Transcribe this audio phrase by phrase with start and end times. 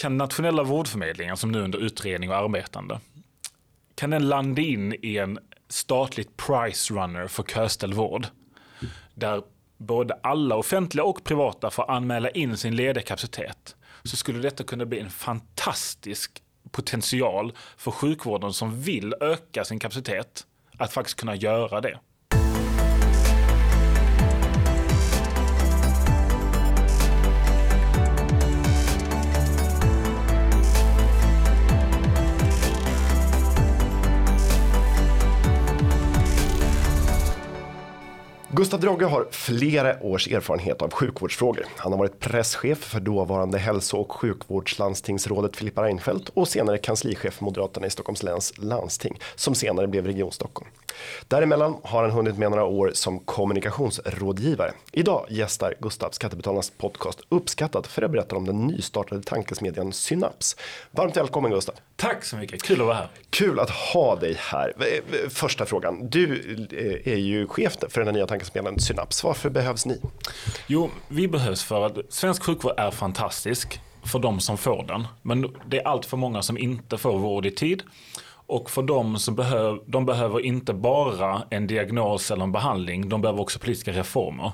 [0.00, 3.00] kan nationella vårdförmedlingen som nu är under utredning och arbetande,
[3.94, 5.38] kan den landa in i en
[5.68, 8.26] statligt price runner för köställd vård?
[9.14, 9.42] Där
[9.78, 13.76] både alla offentliga och privata får anmäla in sin lediga kapacitet.
[14.04, 20.46] Så skulle detta kunna bli en fantastisk potential för sjukvården som vill öka sin kapacitet
[20.78, 21.98] att faktiskt kunna göra det.
[38.52, 41.66] Gustav Drogge har flera års erfarenhet av sjukvårdsfrågor.
[41.76, 47.44] Han har varit presschef för dåvarande hälso och sjukvårdslandstingsrådet Filippa Reinfeldt och senare kanslichef för
[47.44, 50.70] Moderaterna i Stockholms läns landsting som senare blev Region Stockholm.
[51.28, 54.72] Däremellan har han hunnit med några år som kommunikationsrådgivare.
[54.92, 60.56] Idag gästar Gustav Skattebetalarnas podcast Uppskattat för att berätta om den nystartade tankesmedjan Synaps.
[60.90, 61.74] Varmt välkommen Gustav!
[61.96, 63.08] Tack så mycket, kul att vara här.
[63.30, 64.72] Kul att ha dig här.
[65.28, 66.40] Första frågan, du
[66.72, 69.24] eh, är ju chef för den nya tankesmedjan Synaps.
[69.24, 70.00] Varför behövs ni?
[70.66, 75.06] Jo, vi behövs för att svensk sjukvård är fantastisk för de som får den.
[75.22, 77.82] Men det är allt för många som inte får vård i tid.
[78.46, 83.20] Och för dem som behöver, de behöver inte bara en diagnos eller en behandling, de
[83.20, 84.52] behöver också politiska reformer.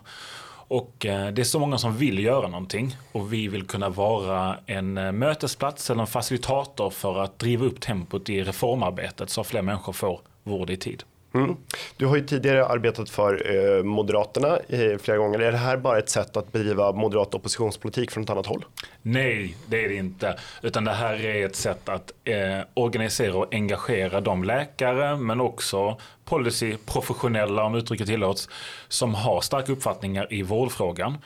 [0.68, 4.56] Och eh, det är så många som vill göra någonting och vi vill kunna vara
[4.66, 9.46] en eh, mötesplats eller en facilitator för att driva upp tempot i reformarbetet så att
[9.46, 11.02] fler människor får vård i tid.
[11.38, 11.56] Mm.
[11.96, 15.38] Du har ju tidigare arbetat för eh, Moderaterna eh, flera gånger.
[15.38, 18.64] Är det här bara ett sätt att bedriva moderat oppositionspolitik från ett annat håll?
[19.02, 20.38] Nej, det är det inte.
[20.62, 25.98] Utan det här är ett sätt att eh, organisera och engagera de läkare, men också
[26.24, 28.48] policyprofessionella, om uttrycket tillåts,
[28.88, 31.18] som har starka uppfattningar i vårdfrågan.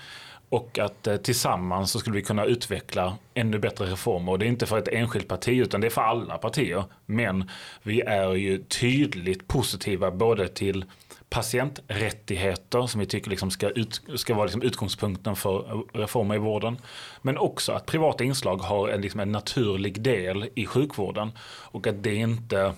[0.51, 4.33] Och att eh, tillsammans så skulle vi kunna utveckla ännu bättre reformer.
[4.33, 6.84] Och det är inte för ett enskilt parti utan det är för alla partier.
[7.07, 7.51] Men
[7.83, 10.84] vi är ju tydligt positiva både till
[11.31, 16.39] patienträttigheter som vi tycker liksom ska, ut, ska vara liksom utgångspunkten för eh, reformer i
[16.39, 16.79] vården.
[17.23, 21.33] Men också att privata inslag har en, liksom en naturlig del i sjukvården.
[21.48, 22.74] Och att det inte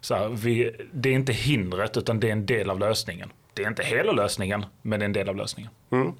[0.00, 3.30] så här, vi, det är inte hindret utan det är en del av lösningen.
[3.56, 5.70] Det är inte hela lösningen, men det är en del av lösningen.
[5.90, 6.12] Mm.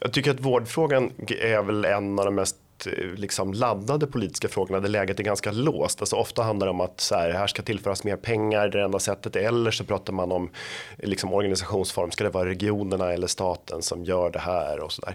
[0.00, 4.80] Jag tycker att vårdfrågan är väl en av de mest eh, liksom laddade politiska frågorna
[4.80, 6.00] där läget är ganska låst.
[6.00, 8.98] Alltså ofta handlar det om att så här, här ska tillföras mer pengar, det enda
[8.98, 9.36] sättet.
[9.36, 10.50] Eller så pratar man om
[10.98, 15.14] liksom, organisationsform, ska det vara regionerna eller staten som gör det här och så där.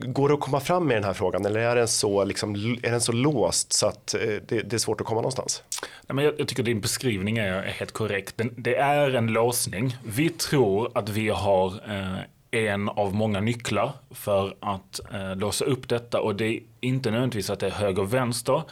[0.00, 2.90] Går det att komma fram med den här frågan eller är den så, liksom, är
[2.90, 5.62] den så låst så att eh, det, det är svårt att komma någonstans?
[6.06, 8.36] Nej, men jag, jag tycker din beskrivning är, är helt korrekt.
[8.36, 9.96] Den, det är en låsning.
[10.04, 12.18] Vi tror att vi har eh,
[12.50, 17.50] en av många nycklar för att eh, låsa upp detta och det är inte nödvändigtvis
[17.50, 18.62] att det är höger och vänster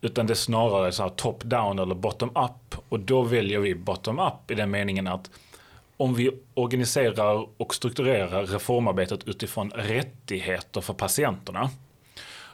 [0.00, 4.18] utan det är snarare så top down eller bottom up och då väljer vi bottom
[4.18, 5.30] up i den meningen att
[5.96, 11.70] om vi organiserar och strukturerar reformarbetet utifrån rättigheter för patienterna,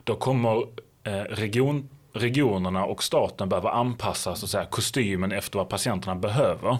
[0.04, 0.66] då kommer
[1.04, 6.78] eh, region, regionerna och staten behöva anpassa så att säga, kostymen efter vad patienterna behöver.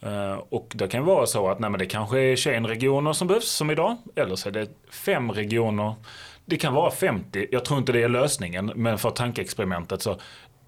[0.00, 3.50] Eh, och det kan vara så att nej, det kanske är 21 regioner som behövs
[3.50, 3.96] som idag.
[4.16, 5.94] Eller så är det fem regioner.
[6.44, 7.46] Det kan vara 50.
[7.50, 8.72] Jag tror inte det är lösningen.
[8.74, 10.16] Men för tankeexperimentet så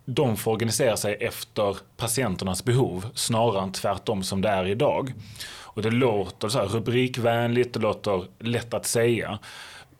[0.05, 5.13] de får organisera sig efter patienternas behov snarare än tvärtom som det är idag.
[5.75, 9.39] Och det låter så här rubrikvänligt, det låter lätt att säga.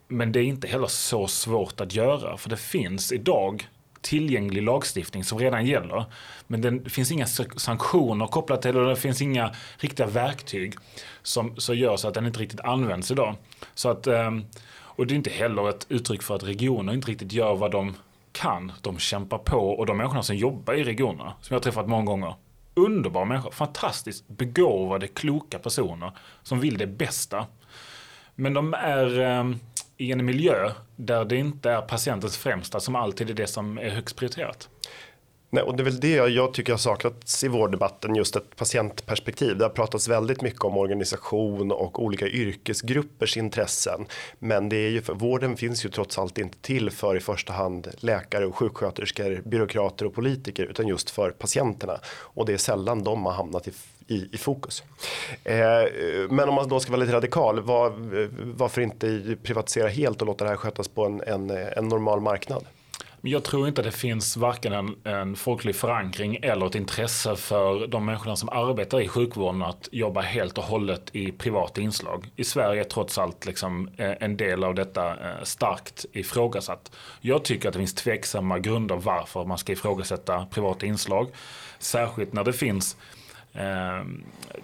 [0.09, 3.69] Men det är inte heller så svårt att göra för det finns idag
[4.01, 6.05] tillgänglig lagstiftning som redan gäller.
[6.47, 7.27] Men det finns inga
[7.57, 10.75] sanktioner kopplat till det och det finns inga riktiga verktyg
[11.23, 13.37] som, som gör så att den inte riktigt används idag.
[13.75, 17.33] Så att, ehm, och det är inte heller ett uttryck för att regioner inte riktigt
[17.33, 17.95] gör vad de
[18.32, 21.88] kan, de kämpar på och de människorna som jobbar i regionerna, som jag har träffat
[21.88, 22.34] många gånger,
[22.75, 27.47] underbara människor, fantastiskt begåvade, kloka personer som vill det bästa.
[28.34, 29.50] Men de är eh,
[29.97, 33.91] i en miljö där det inte är patientens främsta som alltid är det som är
[33.91, 34.68] högst prioriterat.
[35.54, 39.57] Nej, och det är väl det jag tycker har saknats i vårddebatten, just ett patientperspektiv.
[39.59, 44.07] Det har pratats väldigt mycket om organisation och olika yrkesgruppers intressen.
[44.39, 47.53] Men det är ju för, vården finns ju trots allt inte till för i första
[47.53, 52.01] hand läkare och sjuksköterskor, byråkrater och politiker, utan just för patienterna.
[52.07, 53.72] Och det är sällan de har hamnat i
[54.07, 54.83] i, i fokus.
[55.45, 55.57] Eh,
[56.31, 57.93] men om man då ska vara lite radikal, var,
[58.57, 62.65] varför inte privatisera helt och låta det här skötas på en, en, en normal marknad?
[63.24, 67.36] Men jag tror inte att det finns varken en, en folklig förankring eller ett intresse
[67.36, 72.30] för de människorna som arbetar i sjukvården att jobba helt och hållet i privata inslag.
[72.36, 76.92] I Sverige är trots allt liksom eh, en del av detta eh, starkt ifrågasatt.
[77.21, 81.28] Jag tycker att det finns tveksamma grunder varför man ska ifrågasätta privata inslag.
[81.78, 82.97] Särskilt när det finns
[83.53, 84.04] eh,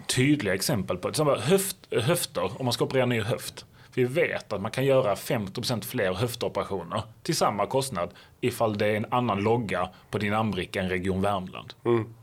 [0.06, 3.64] tydliga exempel på till höft, höfter, om man ska operera en ny höft.
[3.94, 8.96] Vi vet att man kan göra 50% fler höftoperationer till samma kostnad ifall det är
[8.96, 11.74] en annan logga på din namnbricka än Region Värmland.
[11.84, 12.14] Mm.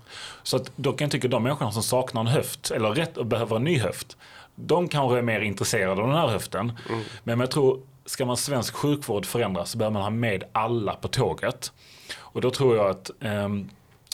[0.43, 3.17] Så att då kan jag tycka att de människorna som saknar en höft eller rätt
[3.17, 4.17] och behöver en ny höft,
[4.55, 6.71] de kanske är mer intresserade av den här höften.
[6.89, 7.01] Mm.
[7.23, 11.07] Men jag tror, ska man svensk sjukvård förändras så behöver man ha med alla på
[11.07, 11.71] tåget.
[12.17, 13.69] Och då tror jag att um,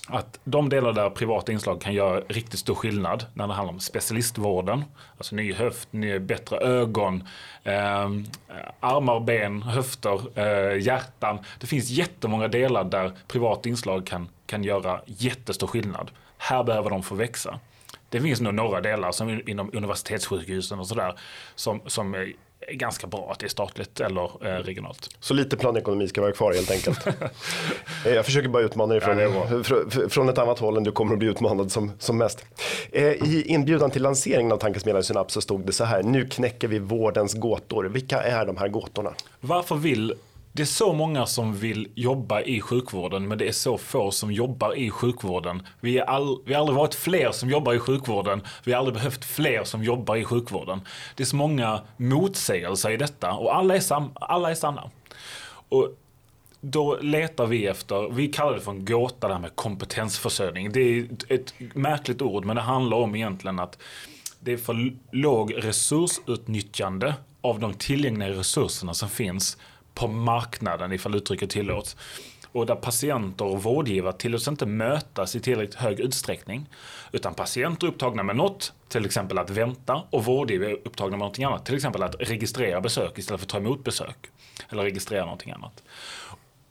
[0.07, 3.79] att de delar där privata inslag kan göra riktigt stor skillnad när det handlar om
[3.79, 4.83] specialistvården,
[5.17, 7.23] alltså ny höft, ny, bättre ögon,
[7.63, 8.09] eh,
[8.79, 11.39] armar, ben, höfter, eh, hjärtan.
[11.59, 16.11] Det finns jättemånga delar där privata inslag kan, kan göra jättestor skillnad.
[16.37, 17.59] Här behöver de få växa.
[18.09, 21.19] Det finns nog några delar som inom universitetssjukhusen och sådär
[21.55, 22.33] som, som
[22.67, 25.09] är ganska bra att det är statligt eller eh, regionalt.
[25.19, 27.07] Så lite planekonomi ska vara kvar helt enkelt.
[28.05, 31.13] Eh, jag försöker bara utmana dig från, ja, från ett annat håll än du kommer
[31.13, 32.45] att bli utmanad som, som mest.
[32.91, 36.67] Eh, I inbjudan till lanseringen av tankesmedjan Synaps så stod det så här, nu knäcker
[36.67, 37.83] vi vårdens gåtor.
[37.85, 39.13] Vilka är de här gåtorna?
[39.39, 40.13] Varför vill
[40.53, 44.31] det är så många som vill jobba i sjukvården men det är så få som
[44.31, 45.67] jobbar i sjukvården.
[45.79, 48.41] Vi, är all, vi har aldrig varit fler som jobbar i sjukvården.
[48.63, 50.81] Vi har aldrig behövt fler som jobbar i sjukvården.
[51.15, 54.89] Det är så många motsägelser i detta och alla är, sam, alla är sanna.
[55.69, 55.95] Och
[56.61, 60.71] då letar vi efter, vi kallar det för en gåta det här med kompetensförsörjning.
[60.71, 63.77] Det är ett märkligt ord men det handlar om egentligen att
[64.39, 69.57] det är för låg resursutnyttjande av de tillgängliga resurserna som finns
[69.93, 71.97] på marknaden ifall uttrycket tillåts.
[72.51, 76.69] Och där patienter och vårdgivare tillåts inte mötas i tillräckligt hög utsträckning.
[77.11, 81.19] Utan patienter är upptagna med något, till exempel att vänta, och vårdgivare är upptagna med
[81.19, 81.65] någonting annat.
[81.65, 84.27] Till exempel att registrera besök istället för att ta emot besök.
[84.69, 85.83] Eller registrera någonting annat.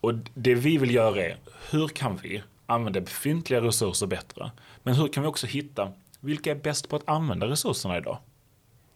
[0.01, 1.37] Och det vi vill göra är,
[1.69, 4.51] hur kan vi använda befintliga resurser bättre?
[4.83, 8.17] Men hur kan vi också hitta, vilka är bäst på att använda resurserna idag?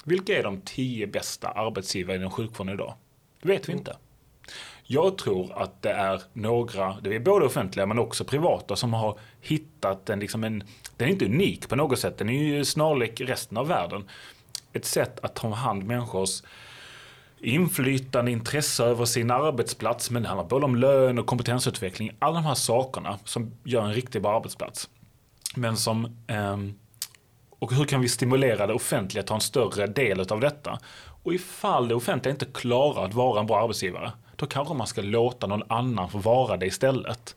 [0.04, 2.94] Vilka är de tio bästa arbetsgivarna inom sjukvården idag?
[3.42, 3.98] Det vet vi inte.
[4.88, 9.20] Jag tror att det är några, det är både offentliga men också privata som har
[9.42, 10.64] hittat en, liksom en
[10.98, 14.10] den är inte unik på något sätt, den är ju snarlik resten av världen.
[14.74, 16.44] Ett sätt att ta hand om människors
[17.40, 22.12] inflytande, intresse över sin arbetsplats, men det handlar både om lön och kompetensutveckling.
[22.20, 24.90] Alla de här sakerna som gör en riktigt bra arbetsplats.
[25.56, 26.58] Men som eh,
[27.60, 30.80] och hur kan vi stimulera det offentliga att ta en större del av detta?
[31.24, 35.02] Och ifall det offentliga inte klarar att vara en bra arbetsgivare, då kanske man ska
[35.02, 37.36] låta någon annan få vara det istället.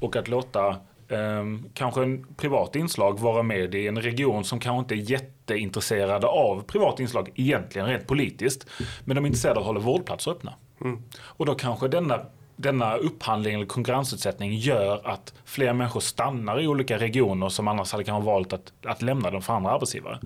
[0.00, 0.68] Och att låta
[1.08, 1.44] eh,
[1.74, 6.62] kanske en privat inslag vara med i en region som kanske inte är jätteintresserade av
[6.62, 8.66] privat inslag egentligen rent politiskt.
[9.04, 10.54] Men de är intresserade av att hålla vårdplatser öppna.
[10.80, 11.02] Mm.
[11.20, 12.20] Och då kanske denna
[12.58, 18.04] denna upphandling eller konkurrensutsättning gör att fler människor stannar i olika regioner som annars hade
[18.04, 20.18] kanske valt att, att lämna dem för andra arbetsgivare.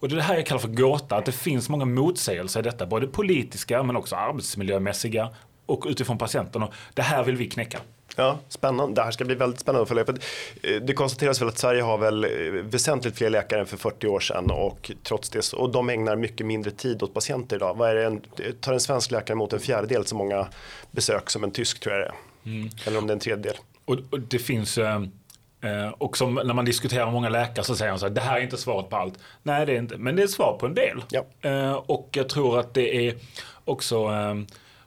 [0.00, 2.62] Och det är det här jag kallar för gåta, att det finns många motsägelser i
[2.62, 5.28] detta, både politiska men också arbetsmiljömässiga
[5.66, 6.62] och utifrån patienten.
[6.62, 7.78] Och det här vill vi knäcka.
[8.16, 9.00] Ja, spännande.
[9.00, 10.04] Det här ska bli väldigt spännande att följa.
[10.04, 10.12] För
[10.62, 12.30] eh, det konstateras väl att Sverige har väl eh,
[12.62, 16.46] väsentligt fler läkare än för 40 år sedan och trots det och de ägnar mycket
[16.46, 17.74] mindre tid åt patienter idag.
[17.76, 18.20] Vad är det en,
[18.60, 20.48] tar en svensk läkare emot en fjärdedel så många
[20.90, 22.14] besök som en tysk tror jag det är.
[22.52, 22.70] Mm.
[22.86, 23.56] Eller om det är en tredjedel.
[23.84, 25.02] Och, och det finns eh,
[25.98, 28.38] och som när man diskuterar med många läkare så säger de så här, det här
[28.38, 29.18] är inte svaret på allt.
[29.42, 31.04] Nej det är inte, men det är svar på en del.
[31.10, 31.24] Ja.
[31.86, 33.14] och jag tror att det är
[33.64, 34.08] också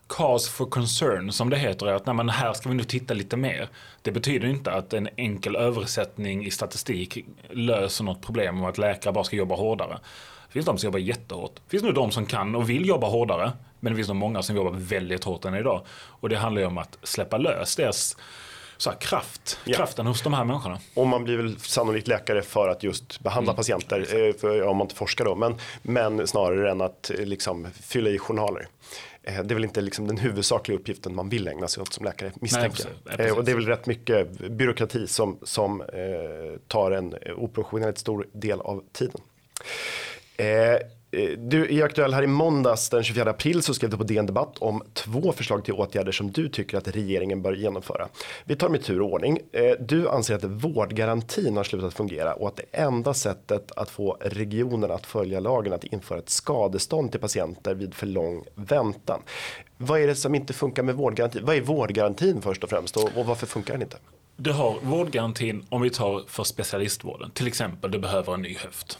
[0.06, 3.36] cause for concern som det heter att nej, men här ska vi nu titta lite
[3.36, 3.68] mer.
[4.02, 7.18] Det betyder inte att en enkel översättning i statistik
[7.50, 9.98] löser något problem om att läkare bara ska jobba hårdare.
[10.46, 11.54] Det finns de som jobbar jättehårt.
[11.54, 13.52] Det finns nu de som kan och vill jobba hårdare.
[13.80, 15.82] Men det finns nog många som jobbar väldigt hårt än idag.
[15.90, 18.16] Och det handlar ju om att släppa lös deras
[18.76, 19.76] så här, kraft, ja.
[19.76, 20.78] kraften hos de här människorna.
[20.94, 23.56] Och man blir väl sannolikt läkare för att just behandla mm.
[23.56, 27.66] patienter, eh, för, om man inte forskar då, men, men snarare än att eh, liksom,
[27.82, 28.68] fylla i journaler.
[29.22, 32.04] Eh, det är väl inte liksom den huvudsakliga uppgiften man vill ägna sig åt som
[32.04, 32.84] läkare misstänker.
[33.04, 35.82] Nej, precis, och det är väl rätt mycket byråkrati som, som
[36.68, 39.20] tar en oproportionerligt stor del av tiden.
[41.14, 44.26] Eh, du är aktuell här i måndags den 24 april så skrev du på DN
[44.26, 48.08] Debatt om två förslag till åtgärder som du tycker att regeringen bör genomföra.
[48.44, 49.38] Vi tar med tur och ordning.
[49.52, 54.16] Eh, du anser att vårdgarantin har slutat fungera och att det enda sättet att få
[54.20, 59.20] regionerna att följa lagen att införa ett skadestånd till patienter vid för lång väntan.
[59.76, 61.44] Vad är det som inte funkar med vårdgarantin?
[61.44, 63.96] Vad är vårdgarantin först och främst och, och varför funkar den inte?
[64.36, 67.30] Du har vårdgarantin om vi tar för specialistvården.
[67.30, 68.98] Till exempel du behöver en ny höft.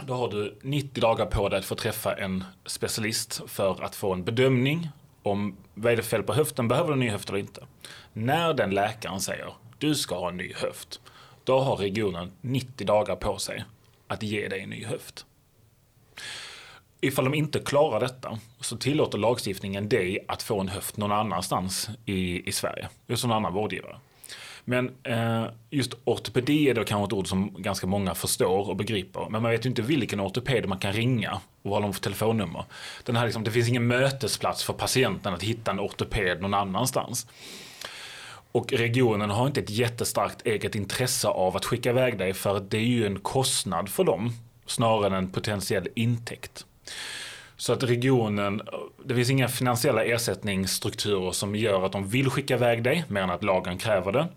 [0.00, 4.12] Då har du 90 dagar på dig att få träffa en specialist för att få
[4.12, 4.88] en bedömning
[5.22, 7.66] om vad är det fel på höften, behöver du en ny höft eller inte.
[8.12, 11.00] När den läkaren säger du ska ha en ny höft,
[11.44, 13.64] då har regionen 90 dagar på sig
[14.06, 15.26] att ge dig en ny höft.
[17.00, 21.90] Ifall de inte klarar detta så tillåter lagstiftningen dig att få en höft någon annanstans
[22.06, 23.96] i, i Sverige, hos någon annan vårdgivare.
[24.64, 29.26] Men eh, just ortopedi är då kanske ett ord som ganska många förstår och begriper.
[29.30, 32.64] Men man vet ju inte vilken ortoped man kan ringa och vad de för telefonnummer.
[33.04, 37.26] Den här liksom, det finns ingen mötesplats för patienten att hitta en ortoped någon annanstans.
[38.52, 42.76] Och regionen har inte ett jättestarkt eget intresse av att skicka iväg dig för det
[42.76, 44.32] är ju en kostnad för dem
[44.66, 46.66] snarare än en potentiell intäkt.
[47.56, 48.62] Så att regionen,
[49.04, 53.30] det finns inga finansiella ersättningsstrukturer som gör att de vill skicka iväg dig mer än
[53.30, 54.28] att lagen kräver det.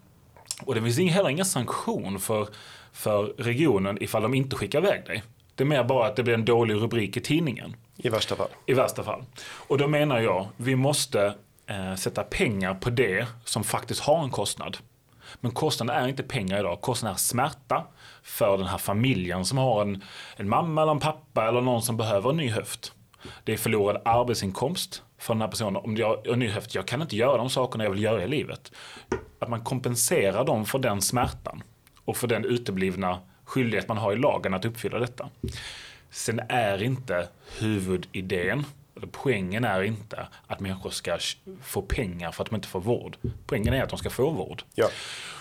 [0.64, 2.48] Och det finns heller ingen sanktion för,
[2.92, 5.24] för regionen ifall de inte skickar iväg dig.
[5.56, 7.76] Det är mer bara att det blir en dålig rubrik i tidningen.
[7.98, 8.50] I värsta fall.
[8.66, 9.24] I värsta fall.
[9.46, 11.36] Och då menar jag, vi måste
[11.68, 14.78] eh, sätta pengar på det som faktiskt har en kostnad.
[15.42, 17.86] Men kostnaden är inte pengar idag, kostnaden är smärta
[18.24, 20.04] för den här familjen som har en,
[20.36, 22.94] en mamma eller en pappa eller någon som behöver en ny höft.
[23.44, 25.76] Det är förlorad arbetsinkomst för den här personen.
[25.76, 28.28] Om jag en ny höft, jag kan inte göra de sakerna jag vill göra i
[28.28, 28.72] livet.
[29.40, 31.64] Att man kompenserar dem för den smärtan
[32.06, 35.30] och för den uteblivna skyldighet man har i lagen att uppfylla detta.
[36.10, 37.28] Sen är inte
[37.60, 38.66] huvudidén,
[38.96, 41.18] eller poängen är inte att människor ska
[41.62, 43.18] få pengar för att de inte får vård.
[43.46, 44.64] Poängen är att de ska få vård.
[44.76, 44.88] Ja.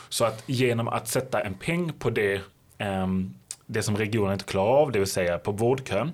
[0.08, 2.40] Så att genom att sätta en peng på det,
[2.78, 3.34] um,
[3.66, 6.12] det som regionen inte klarar av, det vill säga på vårdkön,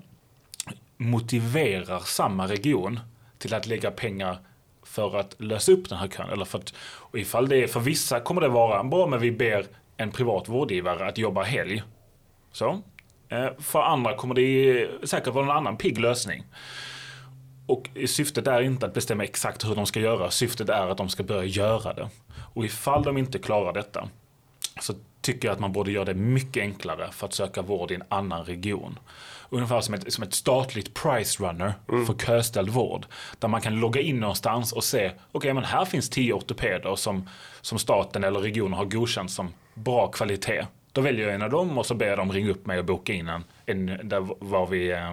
[1.01, 3.01] motiverar samma region
[3.39, 4.39] till att lägga pengar
[4.83, 6.31] för att lösa upp den här kön.
[6.31, 9.31] Eller för att, och ifall det är, för vissa kommer det vara bra men vi
[9.31, 9.67] ber
[9.97, 11.83] en privat vårdgivare att jobba helg.
[12.53, 12.83] Så.
[13.29, 16.45] Eh, för andra kommer det säkert vara en annan pigg lösning.
[17.67, 20.31] Och syftet är inte att bestämma exakt hur de ska göra.
[20.31, 22.09] Syftet är att de ska börja göra det.
[22.55, 24.09] Och ifall de inte klarar detta
[24.81, 27.95] så tycker jag att man borde göra det mycket enklare för att söka vård i
[27.95, 28.99] en annan region.
[29.51, 32.07] Ungefär som ett, som ett statligt price runner mm.
[32.07, 33.07] för köställd vård.
[33.39, 36.97] Där man kan logga in någonstans och se, okej okay, men här finns tio ortopeder
[36.97, 37.29] som,
[37.61, 40.67] som staten eller regionen har godkänt som bra kvalitet.
[40.93, 42.85] Då väljer jag en av dem och så ber jag dem ringa upp mig och
[42.85, 45.13] boka in en, en där var vi, eh,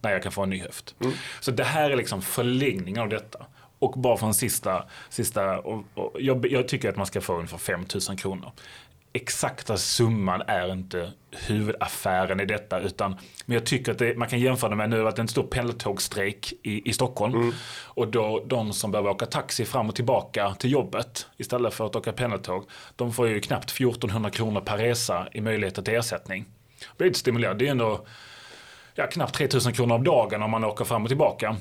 [0.00, 0.94] när jag kan få en ny höft.
[1.00, 1.12] Mm.
[1.40, 3.46] Så det här är liksom förlängningen av detta.
[3.78, 7.34] Och bara för en sista, sista och, och jag, jag, tycker att man ska få
[7.34, 8.52] ungefär 5 000 kronor
[9.16, 12.80] exakta summan är inte huvudaffären i detta.
[12.80, 15.22] Utan, men jag tycker att det, man kan jämföra det med nu att det är
[15.22, 17.34] en stor pendeltågsstrejk i, i Stockholm.
[17.34, 17.52] Mm.
[17.84, 21.96] Och då de som behöver åka taxi fram och tillbaka till jobbet istället för att
[21.96, 22.64] åka pendeltåg.
[22.96, 26.44] De får ju knappt 1400 kronor per resa i möjlighet till ersättning.
[26.78, 27.64] Det blir lite stimulerande.
[27.64, 28.06] Det är ändå
[28.94, 31.56] ja, knappt 3000 kronor om dagen om man åker fram och tillbaka.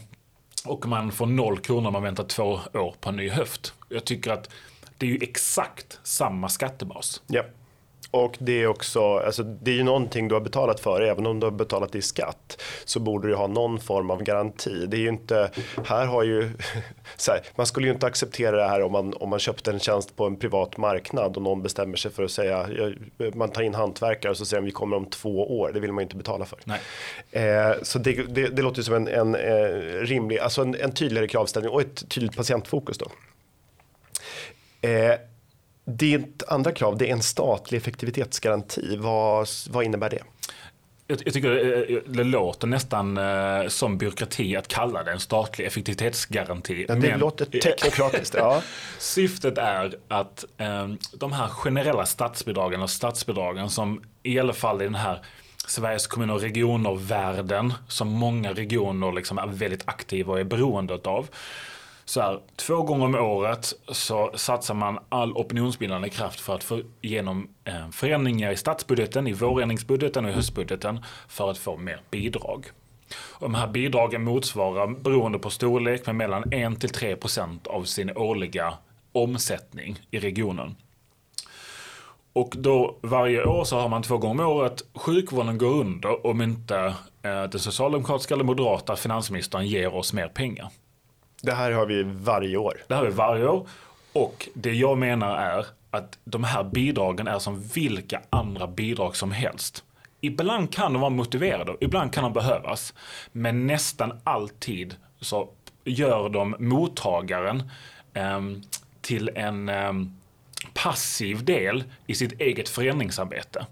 [0.66, 3.74] Och man får noll kronor om man väntar två år på en ny höft.
[3.90, 4.50] Jag tycker att
[4.98, 7.22] det är ju exakt samma skattebas.
[7.28, 7.44] Ja.
[8.16, 11.40] Och det är också, alltså det är ju någonting du har betalat för, även om
[11.40, 14.86] du har betalat det i skatt så borde du ha någon form av garanti.
[14.86, 15.52] Det är ju inte,
[15.86, 16.42] här har ju,
[17.28, 20.16] här, man skulle ju inte acceptera det här om man, om man köpte en tjänst
[20.16, 22.68] på en privat marknad och någon bestämmer sig för att säga,
[23.34, 25.92] man tar in hantverkare och så säger de vi kommer om två år, det vill
[25.92, 26.60] man inte betala för.
[27.32, 31.28] Eh, så det, det, det, låter som en, en eh, rimlig, alltså en, en tydligare
[31.28, 33.12] kravställning och ett tydligt patientfokus då.
[34.86, 35.16] Eh,
[35.86, 38.98] ditt andra krav det är en statlig effektivitetsgaranti.
[38.98, 40.22] Vad, vad innebär det?
[41.08, 45.66] Jag, jag tycker det, det, låter nästan eh, som byråkrati att kalla det en statlig
[45.66, 46.86] effektivitetsgaranti.
[46.88, 48.36] Ja, det Men, låter teknokratiskt.
[48.38, 48.62] ja.
[49.00, 54.86] Syftet är att eh, de här generella statsbidragen och statsbidragen som i alla fall i
[54.86, 55.22] den här
[55.68, 61.28] Sveriges kommuner och regioner-världen som många regioner liksom är väldigt aktiva och är beroende av
[62.06, 66.82] så här, två gånger om året så satsar man all opinionsbildande kraft för att få
[67.02, 72.66] igenom eh, förändringar i statsbudgeten, i vårändringsbudgeten och i höstbudgeten för att få mer bidrag.
[73.16, 77.84] Och de här bidragen motsvarar, beroende på storlek, med mellan 1 till 3 procent av
[77.84, 78.74] sin årliga
[79.12, 80.76] omsättning i regionen.
[82.34, 86.42] Och då varje år så har man två gånger om året sjukvården går under om
[86.42, 86.78] inte
[87.22, 90.70] eh, den socialdemokratiska eller moderata finansministern ger oss mer pengar.
[91.46, 92.78] Det här har vi varje år.
[92.88, 93.68] Det har vi varje år.
[94.14, 99.32] Och det jag menar är att de här bidragen är som vilka andra bidrag som
[99.32, 99.84] helst.
[100.22, 102.94] Ibland kan de vara motiverade, ibland kan de behövas.
[103.32, 105.50] Men nästan alltid så
[105.84, 107.70] gör de mottagaren
[108.14, 108.42] eh,
[109.02, 109.94] till en eh,
[110.74, 113.66] passiv del i sitt eget förändringsarbete.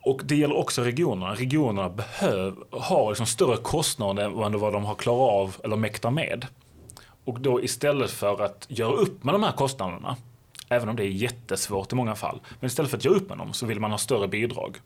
[0.00, 1.34] Och det gäller också regionerna.
[1.34, 6.46] Regionerna behöv, har liksom större kostnader än vad de har klarat av eller mäktar med.
[7.24, 10.16] Och då istället för att göra upp med de här kostnaderna,
[10.68, 13.38] även om det är jättesvårt i många fall, men istället för att göra upp med
[13.38, 14.76] dem så vill man ha större bidrag.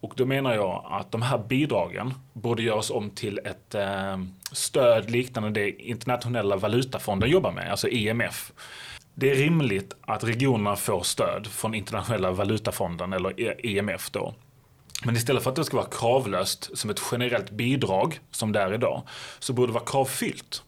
[0.00, 4.18] Och då menar jag att de här bidragen borde göras om till ett eh,
[4.52, 8.52] stöd liknande det internationella valutafonden jobbar med, alltså IMF.
[9.14, 14.34] Det är rimligt att regionerna får stöd från internationella valutafonden eller e- IMF då.
[15.04, 18.74] Men istället för att det ska vara kravlöst som ett generellt bidrag som det är
[18.74, 19.02] idag
[19.38, 20.62] så borde det vara kravfyllt.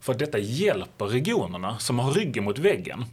[0.00, 3.04] För att detta hjälper regionerna som har ryggen mot väggen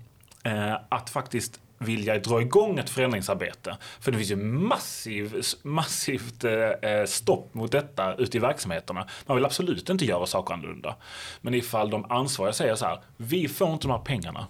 [0.44, 3.78] eh, att faktiskt vilja dra igång ett förändringsarbete.
[4.00, 9.08] För det finns ju massiv, massivt eh, eh stopp mot detta ute i verksamheterna.
[9.26, 10.96] Man vill absolut inte göra saker annorlunda.
[11.42, 14.48] Men ifall de ansvariga säger så här, vi får inte de här pengarna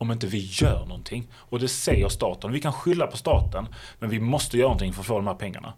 [0.00, 1.28] om inte vi gör någonting.
[1.34, 2.52] Och det säger staten.
[2.52, 5.34] Vi kan skylla på staten, men vi måste göra någonting för att få de här
[5.34, 5.72] pengarna.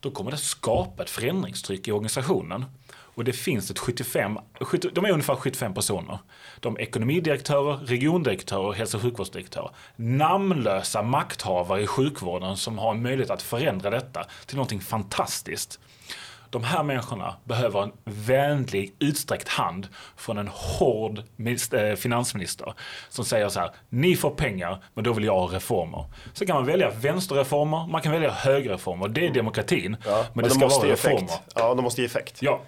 [0.00, 2.64] Då kommer det skapa ett förändringstryck i organisationen.
[2.90, 4.38] Och det finns ett 75,
[4.92, 6.18] de är ungefär 75 personer.
[6.60, 9.70] De är ekonomidirektörer, regiondirektörer, hälso och sjukvårdsdirektörer.
[9.96, 15.80] Namnlösa makthavare i sjukvården som har en möjlighet att förändra detta till någonting fantastiskt.
[16.50, 21.18] De här människorna behöver en vänlig utsträckt hand från en hård
[21.72, 22.74] eh, finansminister
[23.08, 26.04] som säger så här, ni får pengar men då vill jag ha reformer.
[26.32, 29.96] Så kan man välja vänsterreformer, man kan välja högerreformer, det är demokratin.
[30.06, 31.30] Ja, men, men det ska vara reformer.
[31.54, 32.42] Ja, de måste ge effekt.
[32.42, 32.60] Ja.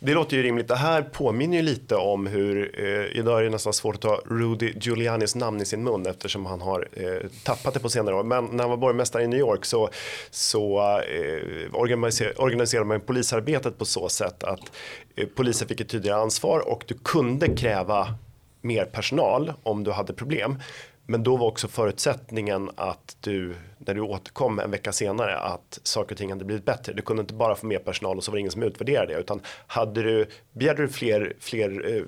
[0.00, 0.68] Det låter ju rimligt.
[0.68, 4.20] Det här påminner ju lite om hur, eh, idag är det nästan svårt att ta
[4.24, 8.22] Rudy Giulianis namn i sin mun eftersom han har eh, tappat det på senare år.
[8.22, 9.90] Men när han var borgmästare i New York så,
[10.30, 14.72] så eh, organiser, organiserade man polisarbetet på så sätt att
[15.16, 18.14] eh, polisen fick ett tydligare ansvar och du kunde kräva
[18.60, 20.58] mer personal om du hade problem.
[21.06, 26.14] Men då var också förutsättningen att du, när du återkom en vecka senare, att saker
[26.14, 26.92] och ting hade blivit bättre.
[26.92, 29.20] Du kunde inte bara få mer personal och så var det ingen som utvärderade det,
[29.20, 32.02] utan hade du, begärde du fler, fler, eh,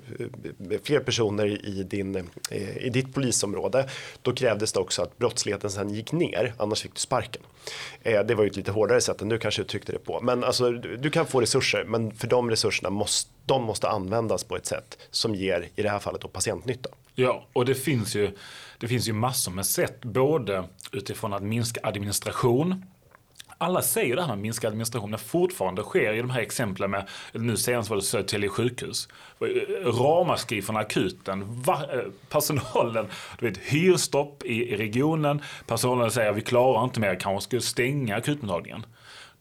[0.71, 2.15] eh, fler personer i, din,
[2.51, 3.89] eh, i ditt polisområde,
[4.21, 7.41] då krävdes det också att brottsligheten sen gick ner, annars fick du sparken.
[8.03, 10.19] Det var ju ett lite hårdare sätt än du kanske uttryckte det på.
[10.21, 14.55] Men alltså, du kan få resurser, men för de resurserna måste, de måste användas på
[14.55, 16.89] ett sätt som ger, i det här fallet, då, patientnytta.
[17.15, 18.31] Ja, och det finns ju
[18.79, 22.85] det finns ju massor med sätt, både utifrån att minska administration,
[23.61, 27.09] alla säger det här med minska administration, men fortfarande sker i de här exemplen med,
[27.33, 29.07] nu senast var det Södertälje sjukhus,
[29.83, 33.07] ramaskri från akuten, va, eh, personalen,
[33.39, 38.15] du vet, hyrstopp i, i regionen, personalen säger vi klarar inte mer, kanske skulle stänga
[38.15, 38.85] akutmottagningen.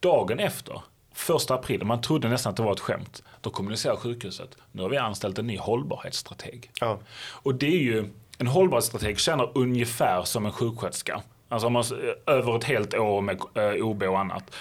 [0.01, 4.57] Dagen efter, första april, man trodde nästan att det var ett skämt, då kommunicerar sjukhuset,
[4.72, 6.70] nu har vi anställt en ny hållbarhetsstrateg.
[6.81, 6.98] Ja.
[7.42, 11.22] Och det är ju en hållbarhetsstrateg tjänar ungefär som en sjuksköterska.
[11.48, 14.55] Alltså man, eh, över ett helt år med eh, OB och annat.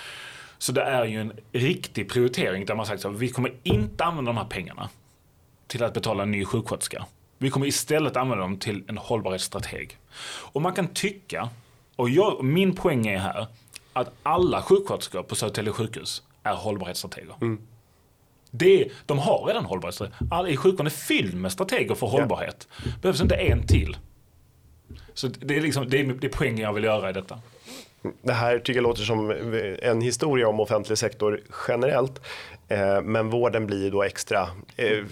[0.58, 4.30] Så det är ju en riktig prioritering där man sagt att vi kommer inte använda
[4.30, 4.90] de här pengarna
[5.68, 7.06] till att betala en ny sjuksköterska.
[7.38, 9.98] Vi kommer istället använda dem till en hållbarhetsstrateg.
[10.52, 11.50] Och man kan tycka,
[11.96, 13.48] och jag, min poäng är här,
[13.94, 17.36] att alla sjuksköterskor på Södertälje sjukhus är hållbarhetsstrateger.
[17.42, 17.62] Mm.
[18.52, 20.12] Det, de har redan hållbarhet.
[20.32, 22.68] All, I sjukvården är fylld med strateger för hållbarhet.
[23.02, 23.98] Behövs inte en till.
[25.14, 27.40] Så det är, liksom, det är, det är poängen jag vill göra i detta.
[28.22, 29.32] Det här tycker jag låter som
[29.82, 32.22] en historia om offentlig sektor generellt.
[32.68, 35.04] Eh, men vården blir då extra eh,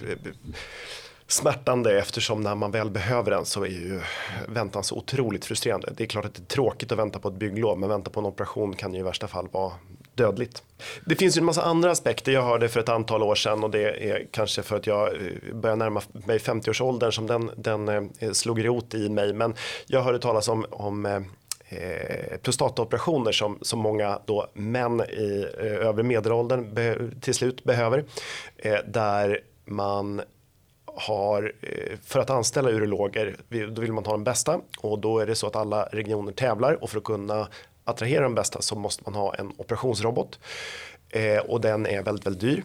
[1.28, 4.02] smärtande eftersom när man väl behöver den så är ju
[4.48, 5.94] väntan så otroligt frustrerande.
[5.98, 8.20] Det är klart att det är tråkigt att vänta på ett bygglov men vänta på
[8.20, 9.72] en operation kan ju i värsta fall vara
[10.16, 10.64] dödligt.
[11.06, 12.32] Det finns ju en massa andra aspekter.
[12.32, 15.54] Jag hörde för ett antal år sedan och det är kanske för att jag eh,
[15.54, 19.34] börjar närma mig 50-årsåldern som den, den eh, slog rot i mig.
[19.34, 19.54] Men
[19.88, 21.22] jag hörde talas om, om eh,
[21.70, 28.06] eh, prostataoperationer som, som många då män i eh, övre medelåldern be, till slut behöver.
[28.58, 30.22] Eh, där man
[30.96, 33.36] har, eh, för att anställa urologer,
[33.72, 36.84] då vill man ha den bästa och då är det så att alla regioner tävlar
[36.84, 37.48] och för att kunna
[37.86, 40.40] attrahera de bästa så måste man ha en operationsrobot
[41.10, 42.64] eh, och den är väldigt, väldigt dyr.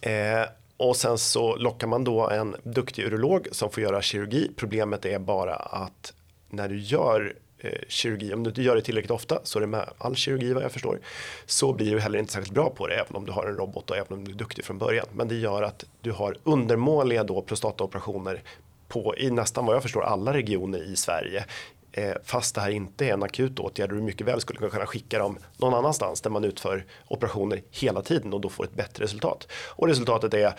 [0.00, 4.50] Eh, och sen så lockar man då en duktig urolog som får göra kirurgi.
[4.56, 6.12] Problemet är bara att
[6.50, 9.66] när du gör eh, kirurgi, om du inte gör det tillräckligt ofta, så är det
[9.66, 10.98] med all kirurgi vad jag förstår,
[11.46, 13.90] så blir du heller inte särskilt bra på det, även om du har en robot
[13.90, 15.06] och även om du är duktig från början.
[15.12, 18.42] Men det gör att du har undermåliga då prostataoperationer
[18.88, 21.44] på, i nästan vad jag förstår alla regioner i Sverige
[21.92, 24.86] Eh, fast det här inte är en akut åtgärd och du mycket väl skulle kunna
[24.86, 29.04] skicka dem någon annanstans där man utför operationer hela tiden och då får ett bättre
[29.04, 29.48] resultat.
[29.68, 30.54] Och resultatet är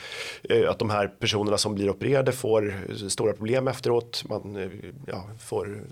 [0.49, 4.23] eh, att de här personerna som blir opererade får eh, stora problem efteråt.
[4.29, 4.71] Man
[5.07, 5.83] ja, får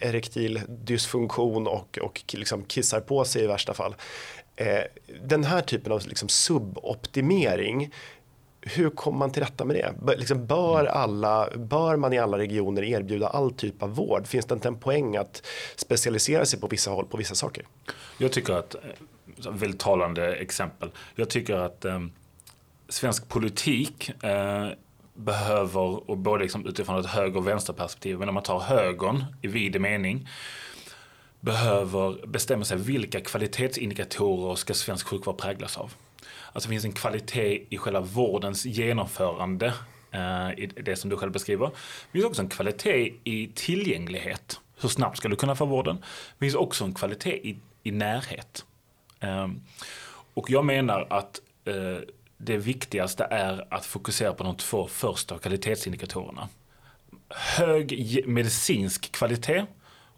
[0.00, 3.94] erektil dysfunktion och, och liksom kissar på sig i värsta fall.
[5.22, 7.90] Den här typen av liksom suboptimering
[8.62, 10.16] hur kommer man till rätta med det?
[10.16, 14.26] Liksom bör, alla, bör man i alla regioner erbjuda all typ av vård?
[14.26, 15.46] Finns det inte en poäng att
[15.76, 17.66] specialisera sig på vissa håll på vissa saker?
[18.18, 18.80] Jag tycker att, eh,
[19.50, 22.00] väldigt talande exempel, jag tycker att eh,
[22.88, 24.68] svensk politik eh,
[25.14, 29.48] behöver, och både liksom utifrån ett höger och vänsterperspektiv, men om man tar högern i
[29.48, 30.28] vid mening,
[31.40, 35.94] behöver bestämma sig vilka kvalitetsindikatorer ska svensk sjukvård präglas av.
[36.52, 39.74] Alltså det finns en kvalitet i själva vårdens genomförande
[40.10, 41.66] eh, i det som du själv beskriver.
[41.66, 44.60] Det finns också en kvalitet i tillgänglighet.
[44.80, 45.96] Hur snabbt ska du kunna få vården?
[46.38, 48.64] Det finns också en kvalitet i, i närhet.
[49.20, 49.48] Eh,
[50.34, 51.98] och jag menar att eh,
[52.38, 56.48] det viktigaste är att fokusera på de två första kvalitetsindikatorerna.
[57.28, 59.66] Hög medicinsk kvalitet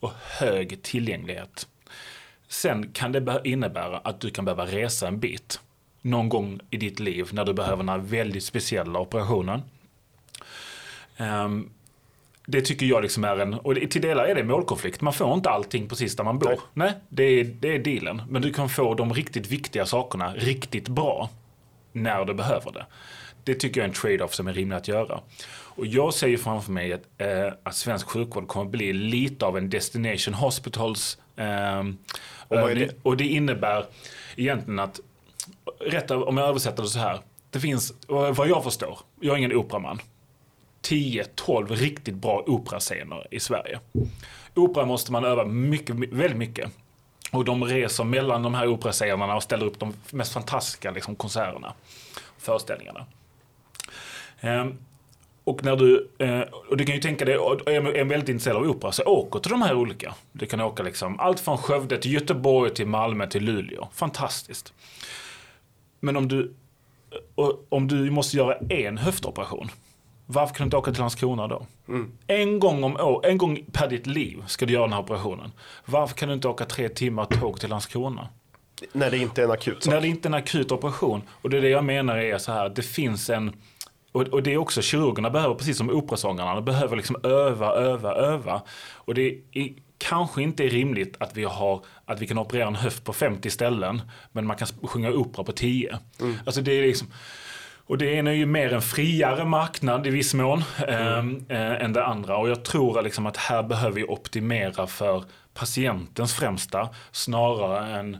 [0.01, 1.69] och hög tillgänglighet.
[2.49, 5.61] Sen kan det innebära att du kan behöva resa en bit
[6.03, 9.63] någon gång i ditt liv när du behöver den här väldigt speciella operationen.
[11.17, 11.71] Um,
[12.47, 15.01] det tycker jag liksom är en, och till delar är det målkonflikt.
[15.01, 16.49] Man får inte allting precis där man bor.
[16.49, 18.23] Nej, Nej det, är, det är dealen.
[18.29, 21.31] Men du kan få de riktigt viktiga sakerna riktigt bra
[21.93, 22.87] när du behöver det.
[23.45, 25.21] Det tycker jag är en trade-off som är rimlig att göra.
[25.51, 29.59] Och jag ser ju framför mig att, eh, att svensk sjukvård kommer bli lite av
[29.59, 31.19] en destination hospitals.
[31.37, 31.83] Eh,
[32.49, 32.97] och, det?
[33.03, 33.85] och det innebär
[34.37, 35.01] egentligen att
[35.81, 37.21] rätt om jag översätter det så här.
[37.51, 40.01] Det finns, vad jag förstår, jag är ingen operaman.
[40.83, 43.81] 10-12 riktigt bra operascener i Sverige.
[44.55, 46.71] Opera måste man öva mycket, väldigt mycket.
[47.33, 51.75] Och de reser mellan de här operascenerna och ställer upp de mest fantastiska liksom, konserterna.
[52.39, 53.07] Föreställningarna.
[54.41, 54.79] Ehm,
[55.45, 58.63] och när du, eh, och du kan ju tänka dig, är man väldigt intresserad av
[58.63, 60.15] opera, så åker till de här olika.
[60.33, 63.89] Du kan åka liksom allt från Skövde till Göteborg till Malmö till Luleå.
[63.93, 64.73] Fantastiskt.
[66.05, 66.55] Men om du,
[67.69, 69.69] om du måste göra en höftoperation,
[70.27, 71.67] varför kan du inte åka till Landskrona då?
[71.89, 72.13] Mm.
[72.27, 75.53] En, gång om år, en gång per ditt liv ska du göra den här operationen.
[75.85, 78.29] Varför kan du inte åka tre timmar tåg till Landskrona?
[78.93, 79.95] När det inte är en akut sak.
[79.95, 81.23] När det inte är en akut operation.
[81.43, 83.53] Och det är det jag menar är så här, det finns en
[84.13, 88.63] och, det är också kirurgerna behöver, precis som operasångarna, behöver liksom öva, öva, öva.
[88.95, 89.69] Och det är
[90.09, 93.51] kanske inte är rimligt att vi, har, att vi kan operera en höft på 50
[93.51, 95.99] ställen, men man kan sjunga opera på 10.
[96.21, 96.39] Mm.
[96.47, 97.09] Alltså det är liksom,
[97.87, 101.45] och det ena är ju mer en friare marknad i viss mån mm.
[101.49, 102.37] äh, än det andra.
[102.37, 108.17] Och jag tror liksom att här behöver vi optimera för patientens främsta snarare än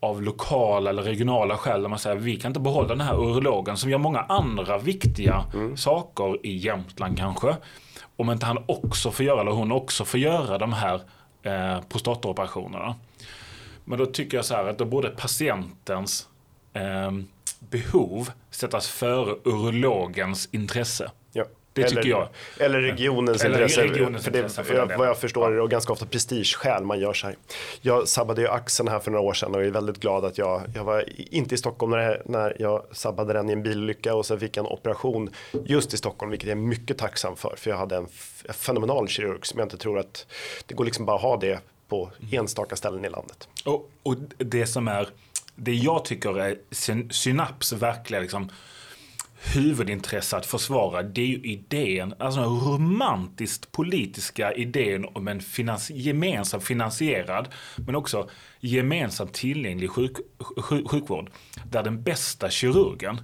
[0.00, 3.76] av lokala eller regionala skäl där man säger vi kan inte behålla den här urologen
[3.76, 5.76] som gör många andra viktiga mm.
[5.76, 7.56] saker i Jämtland kanske.
[8.16, 11.00] Om inte han också får göra, eller hon också får göra de här
[11.42, 12.94] eh, prostataoperationerna.
[13.84, 16.28] Men då tycker jag så här att då borde patientens
[16.72, 17.10] eh,
[17.58, 21.10] behov sättas före urologens intresse.
[21.74, 22.28] Det eller, tycker jag.
[22.58, 23.82] Eller regionens eller intresse.
[23.82, 27.00] Regionens för det, intresse för jag, vad jag förstår är det ganska ofta prestigeskäl man
[27.00, 27.36] gör så här.
[27.80, 30.62] Jag sabbade ju axeln här för några år sedan och är väldigt glad att jag,
[30.74, 34.40] jag var inte i Stockholm när, när jag sabbade den i en bilolycka och sen
[34.40, 35.30] fick jag en operation
[35.64, 37.54] just i Stockholm, vilket jag är mycket tacksam för.
[37.56, 38.06] För jag hade en
[38.54, 40.26] fenomenal kirurg som jag inte tror att
[40.66, 41.58] det går liksom bara att ha det
[41.88, 43.48] på enstaka ställen i landet.
[43.64, 45.08] Och, och det som är,
[45.54, 46.58] det jag tycker är
[47.12, 48.50] Synaps verkliga liksom
[49.52, 55.90] huvudintresse att försvara det är ju idén, alltså den romantiskt politiska idén om en finans,
[55.90, 58.28] gemensam finansierad men också
[58.60, 60.16] gemensamt tillgänglig sjuk,
[60.56, 61.30] sjuk, sjukvård.
[61.70, 63.20] Där den bästa kirurgen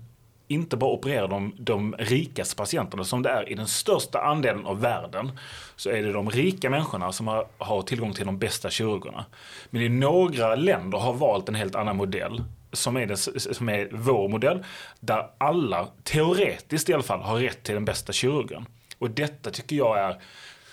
[0.48, 4.80] inte bara opererar de, de rikaste patienterna som det är i den största andelen av
[4.80, 5.32] världen.
[5.76, 9.24] Så är det de rika människorna som har, har tillgång till de bästa kirurgerna.
[9.70, 13.16] Men i några länder har valt en helt annan modell som är, det,
[13.56, 14.64] som är vår modell,
[15.00, 18.66] där alla, teoretiskt i alla fall, har rätt till den bästa kirurgen.
[18.98, 20.22] Och detta tycker jag är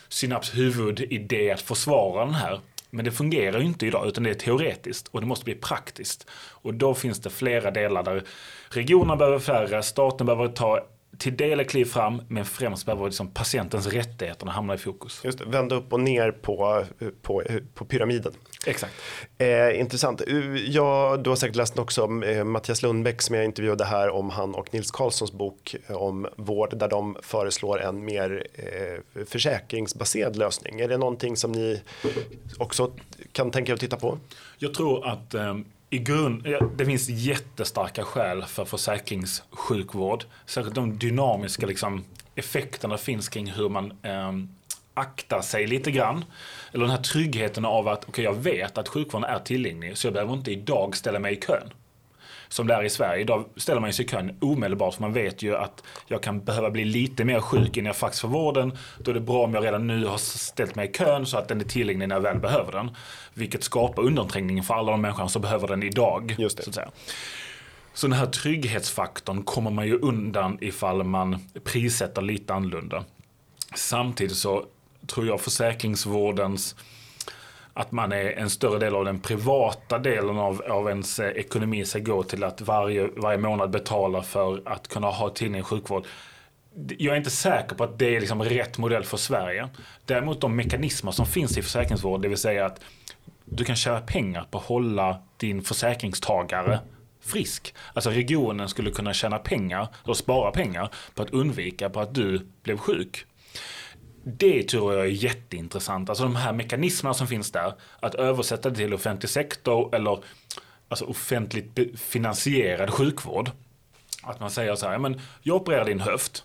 [0.09, 2.59] Synaps huvudidé att försvara den här.
[2.89, 6.27] Men det fungerar ju inte idag, utan det är teoretiskt och det måste bli praktiskt.
[6.33, 8.23] Och då finns det flera delar där
[8.69, 13.27] regionerna behöver färre, staten behöver ta till del ett kliv fram, men främst behöver liksom
[13.27, 15.21] patientens rättigheter hamna i fokus.
[15.23, 16.85] Just vända upp och ner på,
[17.21, 18.33] på, på pyramiden.
[18.65, 18.93] Exakt.
[19.37, 20.21] Eh, intressant.
[20.67, 24.29] Ja, du har säkert läst också om eh, Mattias Lundbäck som jag intervjuade här om
[24.29, 30.35] han och Nils Karlssons bok eh, om vård där de föreslår en mer eh, försäkringsbaserad
[30.35, 30.79] lösning.
[30.79, 31.81] Är det någonting som ni
[32.57, 32.91] också
[33.31, 34.17] kan tänka er att titta på?
[34.57, 35.55] Jag tror att eh,
[35.89, 40.23] i grund, det finns jättestarka skäl för försäkringssjukvård.
[40.45, 44.31] Särskilt de dynamiska liksom, effekterna finns kring hur man eh,
[44.93, 46.25] aktar sig lite grann.
[46.71, 50.13] Eller den här tryggheten av att okay, jag vet att sjukvården är tillgänglig så jag
[50.13, 51.69] behöver inte idag ställa mig i kön
[52.49, 53.21] som det är i Sverige.
[53.21, 56.69] Idag ställer man sig i kön omedelbart för man vet ju att jag kan behöva
[56.69, 58.77] bli lite mer sjuk innan jag faktiskt får vården.
[58.99, 61.47] Då är det bra om jag redan nu har ställt mig i kön så att
[61.47, 62.91] den är tillgänglig när jag väl behöver den.
[63.33, 66.35] Vilket skapar undanträngning för alla de människor som behöver den idag.
[66.37, 66.63] Just det.
[66.63, 66.89] Så, att säga.
[67.93, 73.03] så den här trygghetsfaktorn kommer man ju undan ifall man prissätter lite annorlunda.
[73.75, 74.65] Samtidigt så
[75.07, 76.75] tror jag försäkringsvårdens
[77.77, 81.85] att man är en större del av den privata delen av, av ens eh, ekonomi
[81.85, 86.05] ska gå till att varje, varje månad betala för att kunna ha tillgänglig sjukvård.
[86.97, 89.69] Jag är inte säker på att det är liksom rätt modell för Sverige.
[90.05, 92.81] Däremot de mekanismer som finns i försäkringsvård, det vill säga att
[93.45, 96.79] du kan tjäna pengar på att hålla din försäkringstagare
[97.21, 97.73] frisk.
[97.93, 102.47] Alltså regionen skulle kunna tjäna pengar och spara pengar på att undvika på att du
[102.63, 103.25] blev sjuk.
[104.29, 106.09] Det tror jag är jätteintressant.
[106.09, 107.73] Alltså de här mekanismerna som finns där.
[107.99, 110.19] Att översätta det till offentlig sektor eller
[110.87, 113.51] alltså offentligt finansierad sjukvård.
[114.23, 116.43] Att man säger så här, men jag opererar din höft.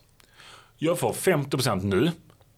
[0.78, 2.10] Jag får 50% nu.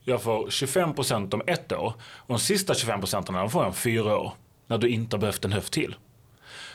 [0.03, 1.95] Jag får 25% om ett år.
[2.17, 4.33] Och de sista 25% får jag om fyra år.
[4.67, 5.97] När du inte har behövt en höft till.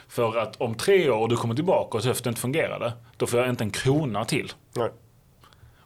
[0.07, 2.93] För att om tre år du kommer tillbaka och höften inte fungerade.
[3.17, 4.51] Då får jag inte en krona till.
[4.73, 4.89] Nej.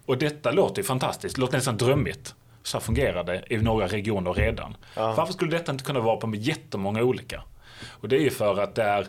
[0.06, 1.36] Och detta låter ju fantastiskt.
[1.36, 2.36] Det låter nästan drömmigt.
[2.64, 4.78] Så fungerar det i några regioner redan.
[4.96, 5.14] Ja.
[5.18, 7.44] Varför skulle detta inte kunna vara på jättemånga olika?
[7.90, 9.08] Och det är ju för att där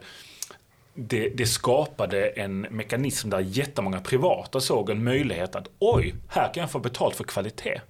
[0.94, 6.60] det, det, skapade en mekanism där jättemånga privata såg en möjlighet att oj, här kan
[6.60, 7.80] jag få betalt för kvalitet.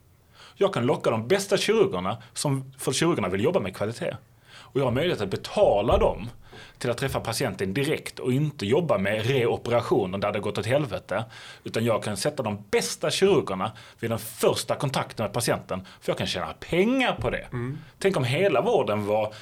[0.56, 4.16] Jag kan locka de bästa kirurgerna, som, för kirurgerna vill jobba med kvalitet.
[4.56, 6.30] Och jag har möjlighet att betala dem
[6.78, 11.24] till att träffa patienten direkt och inte jobba med reoperationer där det gått åt helvete.
[11.64, 15.86] Utan jag kan sätta de bästa kirurgerna vid den första kontakten med patienten.
[16.00, 17.46] För jag kan tjäna pengar på det.
[17.52, 17.78] Mm.
[17.98, 19.34] Tänk om hela vården var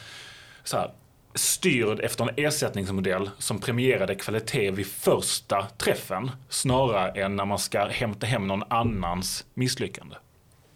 [0.65, 0.91] så här,
[1.35, 7.87] styrd efter en ersättningsmodell som premierade kvalitet vid första träffen snarare än när man ska
[7.87, 10.17] hämta hem någon annans misslyckande.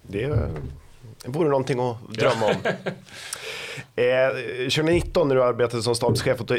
[0.02, 0.50] Det
[1.26, 2.56] vore någonting att drömma om.
[3.96, 6.50] Eh, 2019 när du arbetade som stabschef åt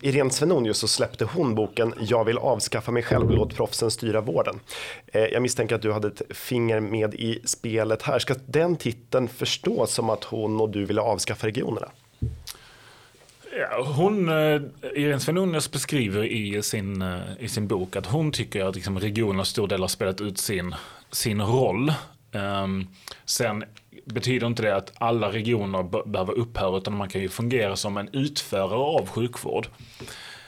[0.00, 4.60] Irene Svenonius så släppte hon boken Jag vill avskaffa mig själv, låt proffsen styra vården.
[5.06, 8.18] Eh, jag misstänker att du hade ett finger med i spelet här.
[8.18, 11.88] Ska den titeln förstås som att hon och du ville avskaffa regionerna?
[13.58, 14.60] Ja, hon, eh,
[14.94, 19.44] Irene Svenonius beskriver i sin, eh, i sin bok att hon tycker att liksom regionerna
[19.44, 20.74] stor del har spelat ut sin,
[21.12, 21.92] sin roll.
[22.32, 22.88] Um,
[23.24, 23.64] sen
[24.04, 28.08] betyder inte det att alla regioner behöver upphöra utan man kan ju fungera som en
[28.12, 29.66] utförare av sjukvård.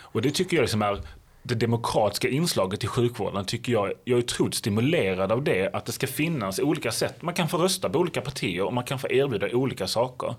[0.00, 1.00] Och det tycker jag liksom är
[1.42, 5.74] det demokratiska inslaget i sjukvården tycker jag, jag är otroligt stimulerad av det.
[5.74, 7.22] Att det ska finnas olika sätt.
[7.22, 10.34] Man kan få rösta på olika partier och man kan få erbjuda olika saker.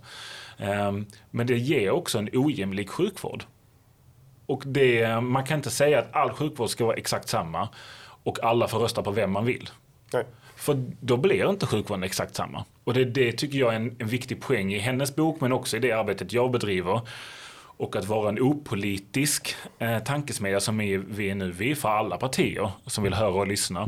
[0.58, 3.43] Ehm, men det ger också en ojämlik sjukvård.
[4.45, 7.69] Och det, man kan inte säga att all sjukvård ska vara exakt samma
[8.23, 9.69] och alla får rösta på vem man vill.
[10.13, 10.26] Nej.
[10.63, 12.65] För då blir inte sjukvården exakt samma.
[12.84, 15.78] Och det, det tycker jag är en, en viktig poäng i hennes bok men också
[15.78, 17.02] i det arbetet jag bedriver.
[17.78, 21.89] Och att vara en opolitisk eh, tankesmedja som är, vi är nu, vi är för
[21.89, 23.88] alla partier som vill höra och lyssna.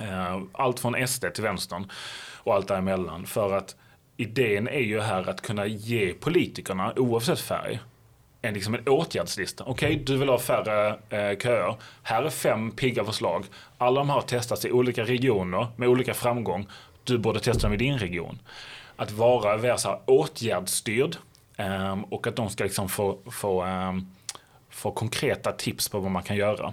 [0.00, 1.90] Eh, allt från SD till vänstern
[2.36, 3.26] och allt däremellan.
[3.26, 3.76] För att
[4.16, 7.80] idén är ju här att kunna ge politikerna, oavsett färg,
[8.46, 9.64] en, liksom en åtgärdslista.
[9.64, 11.76] Okej, okay, du vill ha färre eh, köer.
[12.02, 13.44] Här är fem pigga förslag.
[13.78, 16.66] Alla de här har testats i olika regioner med olika framgång.
[17.04, 18.38] Du borde testa dem i din region.
[18.96, 21.16] Att vara mer så här åtgärdsstyrd
[21.56, 23.92] eh, och att de ska liksom få, få, eh,
[24.70, 26.72] få konkreta tips på vad man kan göra.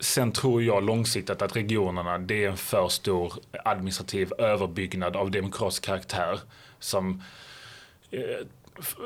[0.00, 3.32] Sen tror jag långsiktigt att regionerna det är en för stor
[3.64, 6.40] administrativ överbyggnad av demokratisk karaktär
[6.78, 7.22] som
[8.10, 8.20] eh,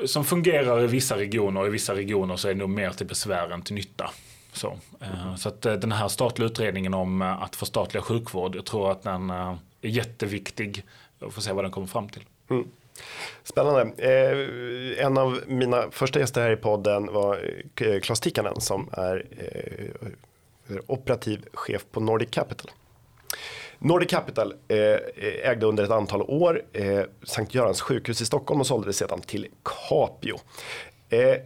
[0.06, 3.06] som fungerar i vissa regioner och i vissa regioner så är det nog mer till
[3.06, 4.10] besvär än till nytta.
[4.52, 8.64] Så, eh, så att eh, den här statliga utredningen om eh, att förstatliga sjukvård, jag
[8.64, 10.84] tror att den är jätteviktig.
[11.18, 12.24] Jag får se vad den kommer fram till.
[12.50, 12.68] Mm.
[13.42, 13.80] Spännande.
[13.98, 17.40] Eh, en av mina första gäster här i podden var
[18.00, 22.70] Klas Tikkanen som är eh, operativ chef på Nordic Capital.
[23.84, 28.60] Nordic Capital eh, eh, ägde under ett antal år eh, Sankt Görans sjukhus i Stockholm
[28.60, 30.36] och sålde det sedan till Capio.
[31.08, 31.36] Eh,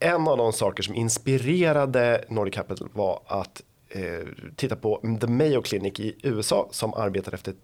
[0.00, 4.26] en av de saker som inspirerade Nordic Capital var att eh,
[4.56, 7.54] titta på The Mayo Clinic i USA som arbetar efter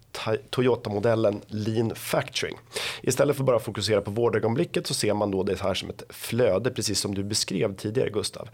[0.51, 2.57] Toyota-modellen Lean Factoring.
[3.03, 6.71] Istället för bara fokusera på vårdögonblicket så ser man då det här som ett flöde,
[6.71, 8.49] precis som du beskrev tidigare Gustav.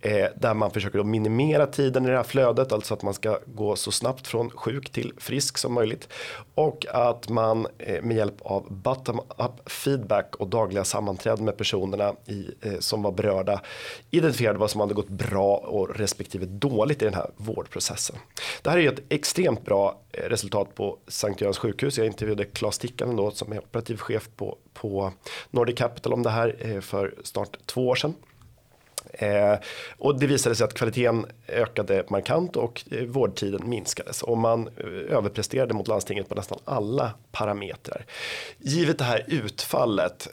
[0.00, 3.38] Eh, där man försöker då minimera tiden i det här flödet, alltså att man ska
[3.46, 6.08] gå så snabbt från sjuk till frisk som möjligt.
[6.54, 12.50] Och att man eh, med hjälp av bottom-up feedback och dagliga sammanträden med personerna i,
[12.60, 13.60] eh, som var berörda
[14.10, 18.16] identifierade vad som hade gått bra och respektive dåligt i den här vårdprocessen.
[18.62, 21.98] Det här är ju ett extremt bra eh, resultat på Sankt Görans sjukhus.
[21.98, 25.12] Jag intervjuade Claes Tickanen då som är operativ chef på, på
[25.50, 28.14] Nordic Capital om det här eh, för snart två år sedan.
[29.12, 29.58] Eh,
[29.98, 35.16] och det visade sig att kvaliteten ökade markant och eh, vårdtiden minskades och man eh,
[35.16, 38.06] överpresterade mot landstinget på nästan alla parametrar.
[38.58, 40.28] Givet det här utfallet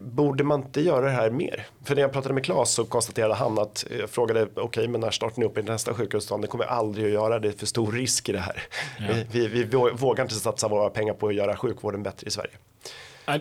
[0.00, 1.66] borde man inte göra det här mer?
[1.84, 4.88] För när jag pratade med Claes så konstaterade han att jag eh, frågade okej okay,
[4.88, 6.40] men när startar ni upp i nästa sjukhusplan?
[6.40, 8.62] Det kommer vi aldrig att göra, det är för stor risk i det här.
[8.98, 9.06] Ja.
[9.30, 12.52] Vi, vi, vi, vågar inte satsa våra pengar på att göra sjukvården bättre i Sverige.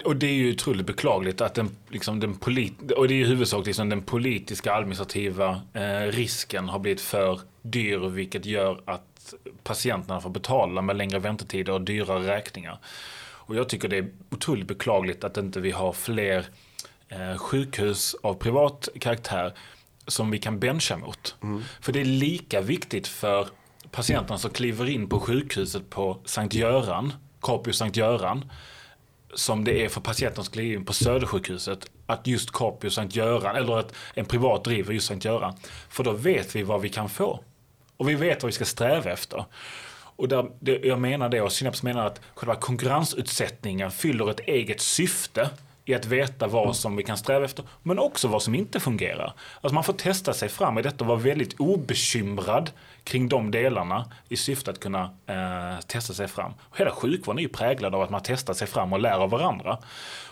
[0.06, 3.26] Och det är ju otroligt beklagligt att den, liksom den polit och det är ju
[3.26, 10.22] huvudsakligen liksom den politiska administrativa eh, risken har blivit för dyr vilket gör att patienterna
[10.22, 12.80] får betala med längre väntetider och dyrare räkningar.
[13.52, 16.46] Och jag tycker det är otroligt beklagligt att inte vi har fler
[17.10, 19.54] eh, sjukhus av privat karaktär
[20.08, 21.36] som vi kan bencha mot.
[21.44, 21.64] Mm.
[21.82, 23.48] För det är lika viktigt för
[23.92, 28.52] patienterna som kliver in på sjukhuset på Sankt Göran, Capio Sankt Göran,
[29.34, 33.56] som det är för patienten som kliver in på Södersjukhuset att just Capio Sankt Göran
[33.56, 35.54] eller att en privat driver just Sankt Göran.
[35.90, 37.44] För då vet vi vad vi kan få.
[37.98, 39.46] Och vi vet vad vi ska sträva efter.
[40.16, 44.82] Och där, det, jag menar det, och Synaps menar att själva konkurrensutsättningen fyller ett eget
[44.82, 45.50] syfte
[45.86, 49.34] i att veta vad som vi kan sträva efter, men också vad som inte fungerar.
[49.62, 52.72] Alltså man får testa sig fram i detta och vara väldigt obekymrad
[53.04, 56.52] kring de delarna i syfte att kunna eh, testa sig fram.
[56.60, 59.30] Och hela sjukvården är ju präglad av att man testar sig fram och lär av
[59.30, 59.78] varandra.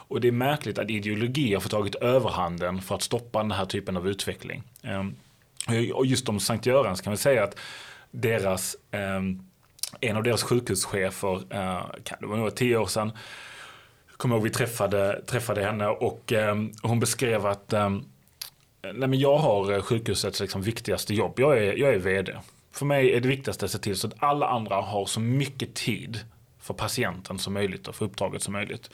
[0.09, 3.65] Och det är märkligt att ideologi har fått tagit överhanden för att stoppa den här
[3.65, 4.63] typen av utveckling.
[4.83, 7.55] Eh, och just om Sankt Görans kan vi säga att
[8.11, 9.21] deras eh,
[10.01, 13.11] en av deras sjukhuschefer, eh, kan det var nog tio år sedan,
[14.17, 17.89] kommer ihåg vi träffade, träffade henne och eh, hon beskrev att eh,
[18.81, 22.37] nej men jag har sjukhusets liksom viktigaste jobb, jag är, jag är vd.
[22.71, 25.73] För mig är det viktigaste att se till så att alla andra har så mycket
[25.73, 26.19] tid
[26.59, 28.89] för patienten som möjligt och för uppdraget som möjligt.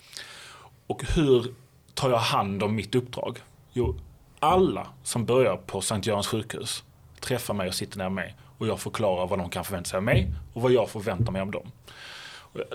[0.88, 1.54] Och hur
[1.94, 3.40] tar jag hand om mitt uppdrag?
[3.74, 4.00] Jo,
[4.40, 6.84] alla som börjar på Sankt Görans sjukhus
[7.20, 9.98] träffar mig och sitter ner med mig och jag förklarar vad de kan förvänta sig
[9.98, 11.72] av mig och vad jag förväntar mig av dem.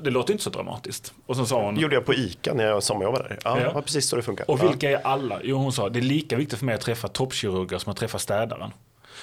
[0.03, 1.12] Det låter inte så dramatiskt.
[1.27, 3.38] Och så sa hon, det gjorde jag på ICA när jag sommarjobbade där.
[3.45, 3.83] Ja, ja.
[3.83, 4.51] precis så det funkar.
[4.51, 5.40] Och vilka är alla?
[5.43, 8.19] Jo, hon sa det är lika viktigt för mig att träffa toppkirurger som att träffa
[8.19, 8.73] städaren.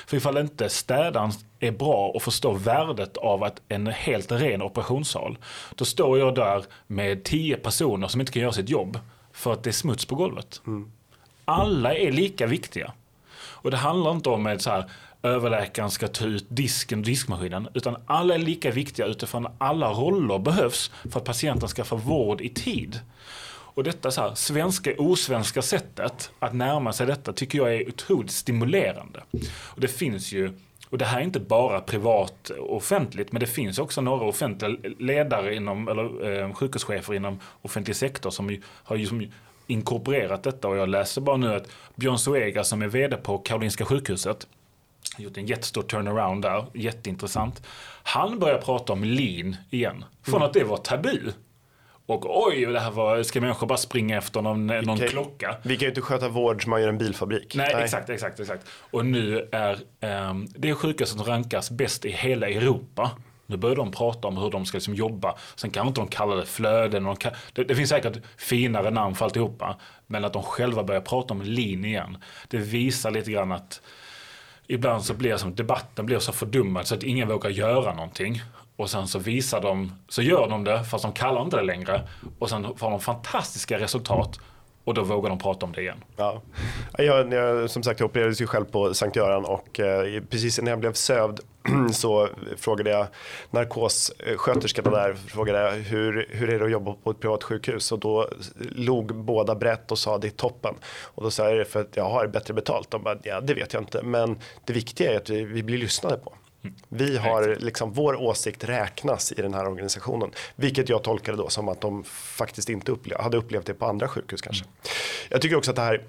[0.05, 5.37] För ifall inte städaren är bra och förstår värdet av att en helt ren operationssal,
[5.75, 8.99] då står jag där med tio personer som inte kan göra sitt jobb
[9.31, 10.61] för att det är smuts på golvet.
[10.67, 10.91] Mm.
[11.45, 12.93] Alla är lika viktiga.
[13.39, 14.89] Och det handlar inte om ett så här,
[15.27, 17.67] överläkaren ska ta ut disken och diskmaskinen.
[17.73, 22.41] Utan alla är lika viktiga utifrån alla roller behövs för att patienten ska få vård
[22.41, 22.99] i tid.
[23.49, 28.31] Och detta så här, svenska osvenska sättet att närma sig detta tycker jag är otroligt
[28.31, 29.23] stimulerande.
[29.63, 30.53] Och det finns ju
[30.89, 34.77] och det här är inte bara privat och offentligt, men det finns också några offentliga
[34.99, 39.27] ledare inom, eller eh, sjukhuschefer inom offentlig sektor som ju, har ju som
[39.67, 40.67] inkorporerat detta.
[40.67, 44.47] Och jag läser bara nu att Björn Zoega som är vd på Karolinska sjukhuset,
[45.17, 47.67] gjort en jättestor turnaround där, jätteintressant.
[48.03, 50.47] Han börjar prata om lean igen, från mm.
[50.47, 51.31] att det var tabu.
[52.05, 55.55] Och oj, det här var, ska människor bara springa efter någon, någon kan, klocka?
[55.63, 57.55] Vi kan ju inte sköta vård som man gör en bilfabrik.
[57.55, 57.83] Nej, Nej.
[57.83, 58.67] exakt, exakt, exakt.
[58.91, 59.79] Och nu är
[60.29, 63.11] um, det sjukhuset som rankas bäst i hela Europa.
[63.45, 65.37] Nu börjar de prata om hur de ska liksom jobba.
[65.55, 67.03] Sen kan inte de kalla det flöden.
[67.03, 69.77] De kan, det, det, finns säkert finare namn för alltihopa.
[70.07, 72.17] Men att de själva börjar prata om lean igen.
[72.47, 73.81] Det visar lite grann att
[74.67, 78.41] ibland så blir som debatten blir så fördummad så att ingen vågar göra någonting.
[78.75, 82.07] Och sen så visar de, så gör de det fast de kallar inte det längre.
[82.39, 84.39] Och sen får de fantastiska resultat.
[84.87, 86.03] Och då vågar de prata om det igen.
[86.15, 86.41] Ja.
[86.97, 90.69] Jag, jag, som sagt, jag opererades ju själv på Sankt Göran och eh, precis innan
[90.69, 91.39] jag blev sövd
[91.93, 93.07] så frågade jag
[93.51, 97.99] narkossköterskan där frågade jag, hur, hur är det att jobba på ett privat sjukhus och
[97.99, 98.29] då
[98.75, 100.75] log båda brett och sa det är toppen.
[101.03, 102.91] Och då sa jag det för att jag har bättre betalt.
[102.91, 105.77] De bara, ja det vet jag inte men det viktiga är att vi, vi blir
[105.77, 106.33] lyssnade på.
[106.89, 110.31] Vi har liksom, vår åsikt räknas i den här organisationen.
[110.55, 114.07] Vilket jag tolkade då som att de faktiskt inte upple hade upplevt det på andra
[114.07, 114.65] sjukhus kanske.
[114.65, 114.75] Mm.
[115.29, 116.03] Jag tycker också att det här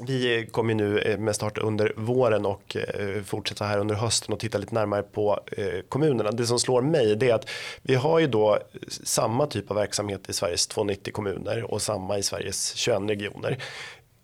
[0.00, 4.40] vi kommer nu eh, med start under våren och eh, fortsätta här under hösten och
[4.40, 6.30] titta lite närmare på eh, kommunerna.
[6.30, 7.50] Det som slår mig det är att
[7.82, 8.58] vi har ju då
[9.04, 13.58] samma typ av verksamhet i Sveriges 290 kommuner och samma i Sveriges 21 regioner.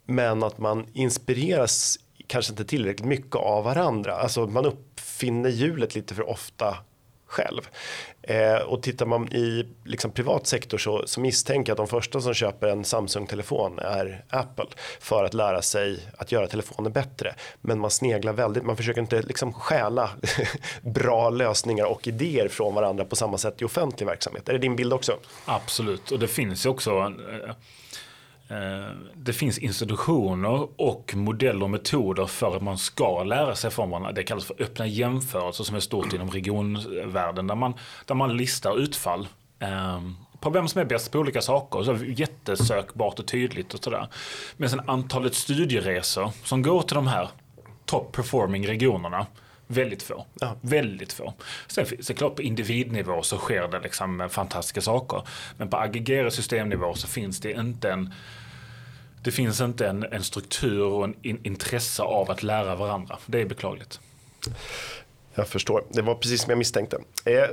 [0.06, 1.98] Men att man inspireras
[2.30, 4.14] kanske inte tillräckligt mycket av varandra.
[4.14, 6.76] Alltså man uppfinner hjulet lite för ofta
[7.26, 7.68] själv.
[8.22, 12.20] Eh, och tittar man i liksom, privat sektor så, så misstänker jag att de första
[12.20, 14.66] som köper en Samsung-telefon är Apple
[15.00, 17.34] för att lära sig att göra telefoner bättre.
[17.60, 20.10] Men man sneglar väldigt, man försöker inte liksom stjäla
[20.82, 24.48] bra lösningar och idéer från varandra på samma sätt i offentlig verksamhet.
[24.48, 25.16] Är det din bild också?
[25.44, 27.54] Absolut, och det finns ju också Eh,
[29.14, 34.12] det finns institutioner och modeller och metoder för att man ska lära sig från varandra.
[34.12, 37.74] Det kallas för öppna jämförelser som är stort inom regionvärlden där man,
[38.06, 39.28] där man listar utfall
[39.58, 41.82] ehm, på vem som är bäst på olika saker.
[41.82, 44.08] Så jättesökbart och tydligt och sådär.
[44.56, 47.28] Men sen antalet studieresor som går till de här
[47.84, 49.26] top performing regionerna
[49.72, 50.26] Väldigt få.
[50.40, 50.56] Ja.
[50.60, 51.34] Väldigt få.
[51.66, 55.22] Sen såklart på individnivå så sker det liksom fantastiska saker.
[55.56, 58.14] Men på aggregerad systemnivå så finns det inte en
[59.22, 63.18] det finns inte en, en struktur och en in, intresse av att lära varandra.
[63.26, 64.00] Det är beklagligt.
[65.34, 65.84] Jag förstår.
[65.88, 66.98] Det var precis som jag misstänkte.
[67.24, 67.44] Eh,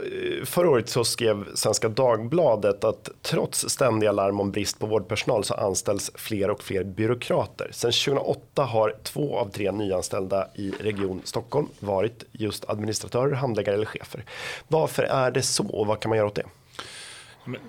[0.45, 5.53] förra året så skrev Svenska Dagbladet att trots ständiga larm om brist på vårdpersonal så
[5.53, 7.69] anställs fler och fler byråkrater.
[7.71, 13.85] Sedan 2008 har två av tre nyanställda i Region Stockholm varit just administratörer, handläggare eller
[13.85, 14.23] chefer.
[14.67, 16.45] Varför är det så och vad kan man göra åt det?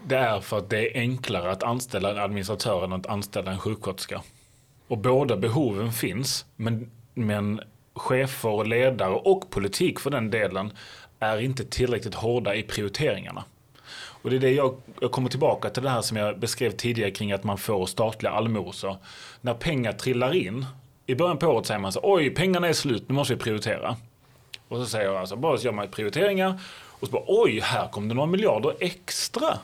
[0.07, 3.59] Det är för att det är enklare att anställa en administratör än att anställa en
[3.59, 4.23] sjuksköterska.
[4.89, 7.61] Och båda behoven finns, men, men
[7.95, 10.73] chefer, ledare och politik för den delen
[11.19, 13.45] är inte tillräckligt hårda i prioriteringarna.
[14.23, 17.11] Och det är det jag, jag kommer tillbaka till det här som jag beskrev tidigare
[17.11, 18.97] kring att man får statliga allmosor.
[19.41, 20.67] När pengar trillar in,
[21.07, 23.97] i början på året säger man så oj pengarna är slut, nu måste vi prioritera.
[24.69, 26.61] Och så säger jag alltså, bara så gör man prioriteringar
[27.01, 29.59] och så bara oj, här kom det några miljarder extra.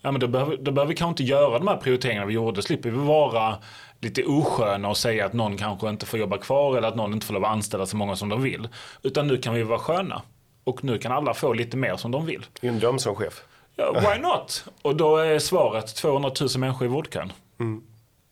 [0.00, 2.62] Ja men då behöver, då behöver vi kanske inte göra de här prioriteringarna vi gjorde,
[2.62, 3.56] slipper vi vara
[4.00, 7.26] lite osköna och säga att någon kanske inte får jobba kvar eller att någon inte
[7.26, 8.68] får lov att anställa så många som de vill.
[9.02, 10.22] Utan nu kan vi vara sköna.
[10.64, 12.46] Och nu kan alla få lite mer som de vill.
[12.60, 13.42] Det är en dröm som chef.
[13.76, 14.64] Ja, why not?
[14.82, 17.32] Och då är svaret 200 000 människor i vårdkön.
[17.60, 17.82] Mm.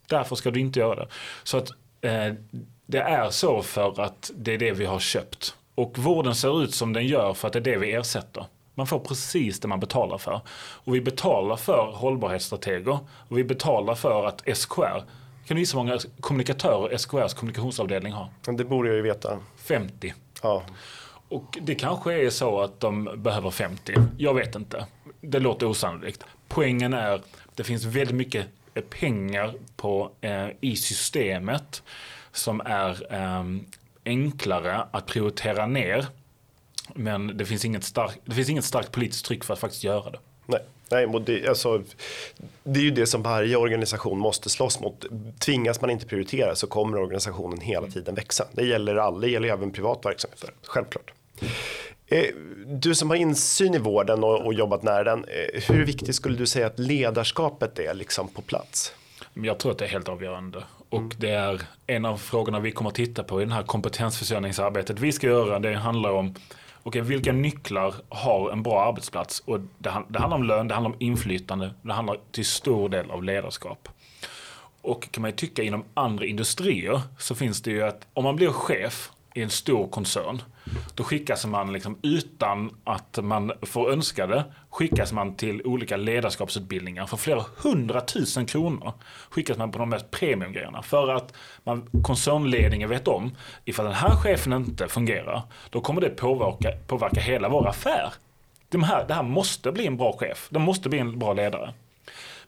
[0.06, 1.08] Därför ska du inte göra det.
[1.42, 1.70] Så att
[2.00, 2.34] eh,
[2.86, 5.54] det är så för att det är det vi har köpt.
[5.74, 8.44] Och vården ser ut som den gör för att det är det vi ersätter.
[8.74, 10.40] Man får precis det man betalar för.
[10.58, 12.98] Och vi betalar för hållbarhetsstrateger
[13.28, 15.04] och vi betalar för att SKR
[15.50, 18.28] kan du gissa hur många kommunikatörer SKRs kommunikationsavdelning har?
[18.56, 19.38] Det borde jag ju veta.
[19.56, 20.14] 50.
[20.42, 20.62] Ja.
[21.28, 23.94] Och det kanske är så att de behöver 50.
[24.18, 24.86] Jag vet inte.
[25.20, 26.24] Det låter osannolikt.
[26.48, 27.20] Poängen är
[27.54, 28.46] det finns väldigt mycket
[28.90, 31.82] pengar på, eh, i systemet
[32.32, 33.44] som är eh,
[34.04, 36.06] enklare att prioritera ner.
[36.94, 40.10] Men det finns, inget stark, det finns inget starkt politiskt tryck för att faktiskt göra
[40.10, 40.18] det.
[40.46, 40.60] Nej.
[40.90, 41.82] Nej, det, alltså,
[42.64, 45.04] det är ju det som varje organisation måste slåss mot.
[45.38, 47.90] Tvingas man inte prioritera så kommer organisationen hela mm.
[47.90, 48.44] tiden växa.
[48.52, 51.12] Det gäller alla, det gäller även privat verksamhet, självklart.
[52.06, 52.24] Eh,
[52.66, 56.38] du som har insyn i vården och, och jobbat nära den, eh, hur viktigt skulle
[56.38, 58.92] du säga att ledarskapet är liksom på plats?
[59.34, 60.64] Jag tror att det är helt avgörande.
[60.88, 61.12] Och mm.
[61.18, 65.12] det är en av frågorna vi kommer att titta på i det här kompetensförsörjningsarbetet vi
[65.12, 65.58] ska göra.
[65.58, 66.34] Det handlar om
[66.82, 69.40] okay, vilka nycklar har en bra arbetsplats?
[69.40, 73.10] Och det, det handlar om lön, det handlar om inflytande, det handlar till stor del
[73.10, 73.88] av ledarskap.
[74.82, 78.36] Och kan man ju tycka inom andra industrier så finns det ju att om man
[78.36, 80.42] blir chef i en stor koncern
[80.94, 87.06] då skickas man liksom utan att man får önska det, skickas man till olika ledarskapsutbildningar
[87.06, 88.92] för flera hundratusen kronor.
[89.30, 94.16] Skickas man på de mest premiumgrejerna för att man, koncernledningen vet om, ifall den här
[94.16, 98.12] chefen inte fungerar, då kommer det påverka, påverka hela vår affär.
[98.68, 101.74] De här, det här måste bli en bra chef, det måste bli en bra ledare.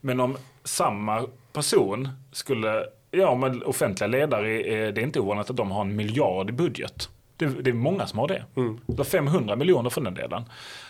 [0.01, 4.46] Men om samma person skulle, ja men offentliga ledare,
[4.90, 7.08] det är inte ovanligt att de har en miljard i budget.
[7.36, 8.44] Det, det, är många som har det.
[8.56, 8.80] Mm.
[8.88, 10.44] Eller 500 miljoner för den delen.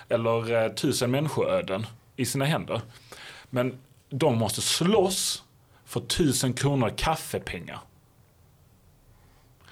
[0.09, 2.81] Eller eh, tusen människoöden i sina händer.
[3.51, 3.79] Men
[4.11, 5.45] de måste slåss
[5.85, 7.81] för 1000 kronor kaffepengar.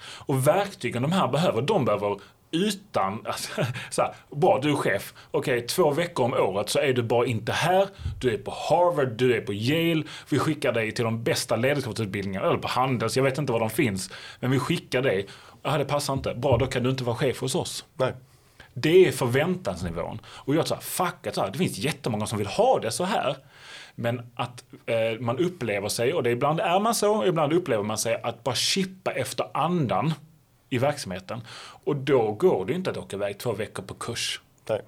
[0.03, 2.19] Och verktygen de här behöver, de behöver
[2.51, 6.79] utan, alltså, så här, bra du är chef, okej okay, två veckor om året så
[6.79, 7.87] är du bara inte här,
[8.19, 12.47] du är på Harvard, du är på Yale, vi skickar dig till de bästa ledarskapsutbildningarna,
[12.47, 15.27] eller på Handels, jag vet inte var de finns, men vi skickar dig,
[15.63, 17.85] ja det passar inte, bra då kan du inte vara chef hos oss.
[17.97, 18.13] Nej.
[18.73, 20.21] Det är förväntansnivån.
[20.25, 23.37] Och jag sa, fuck att det finns jättemånga som vill ha det så här.
[24.01, 27.97] Men att eh, man upplever sig, och det ibland är man så, ibland upplever man
[27.97, 30.13] sig att bara chippa efter andan
[30.69, 31.41] i verksamheten.
[31.83, 34.41] Och då går det inte att åka iväg två veckor på kurs.
[34.69, 34.81] Nej.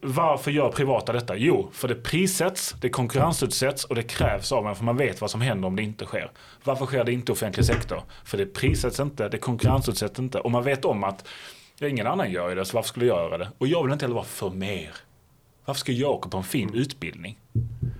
[0.00, 1.36] Varför gör privata detta?
[1.36, 5.30] Jo, för det prissätts, det konkurrensutsätts och det krävs av en för man vet vad
[5.30, 6.30] som händer om det inte sker.
[6.64, 8.02] Varför sker det inte i offentlig sektor?
[8.24, 11.28] För det prissätts inte, det konkurrensutsätts inte och man vet om att
[11.80, 13.48] ingen annan gör det, så varför skulle jag göra det?
[13.58, 14.90] Och jag vill inte heller vara för mer.
[15.68, 17.38] Varför ska jag åka på en fin utbildning?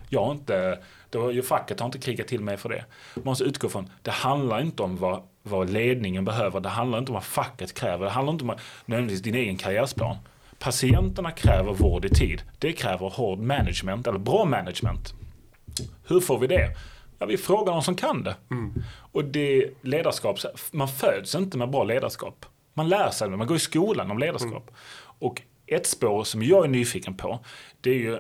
[0.09, 0.79] Jag har inte,
[1.11, 2.85] då, facket har inte krigat till mig för det.
[3.15, 7.13] Man måste utgå från, det handlar inte om vad, vad ledningen behöver, det handlar inte
[7.13, 8.55] om vad facket kräver, det handlar inte om
[8.87, 10.17] nödvändigtvis din egen karriärsplan.
[10.59, 12.43] Patienterna kräver vård i tid.
[12.59, 15.15] Det kräver hård management, eller bra management.
[16.07, 16.71] Hur får vi det?
[17.19, 18.37] Ja, vi frågar någon som kan det.
[18.51, 18.83] Mm.
[19.13, 20.39] Och det ledarskap,
[20.71, 22.47] man föds inte med bra ledarskap.
[22.75, 24.69] Man lär sig det, man går i skolan om ledarskap.
[24.69, 24.75] Mm.
[25.19, 25.43] Och
[25.75, 27.45] ett spår som jag är nyfiken på,
[27.81, 28.19] det är ju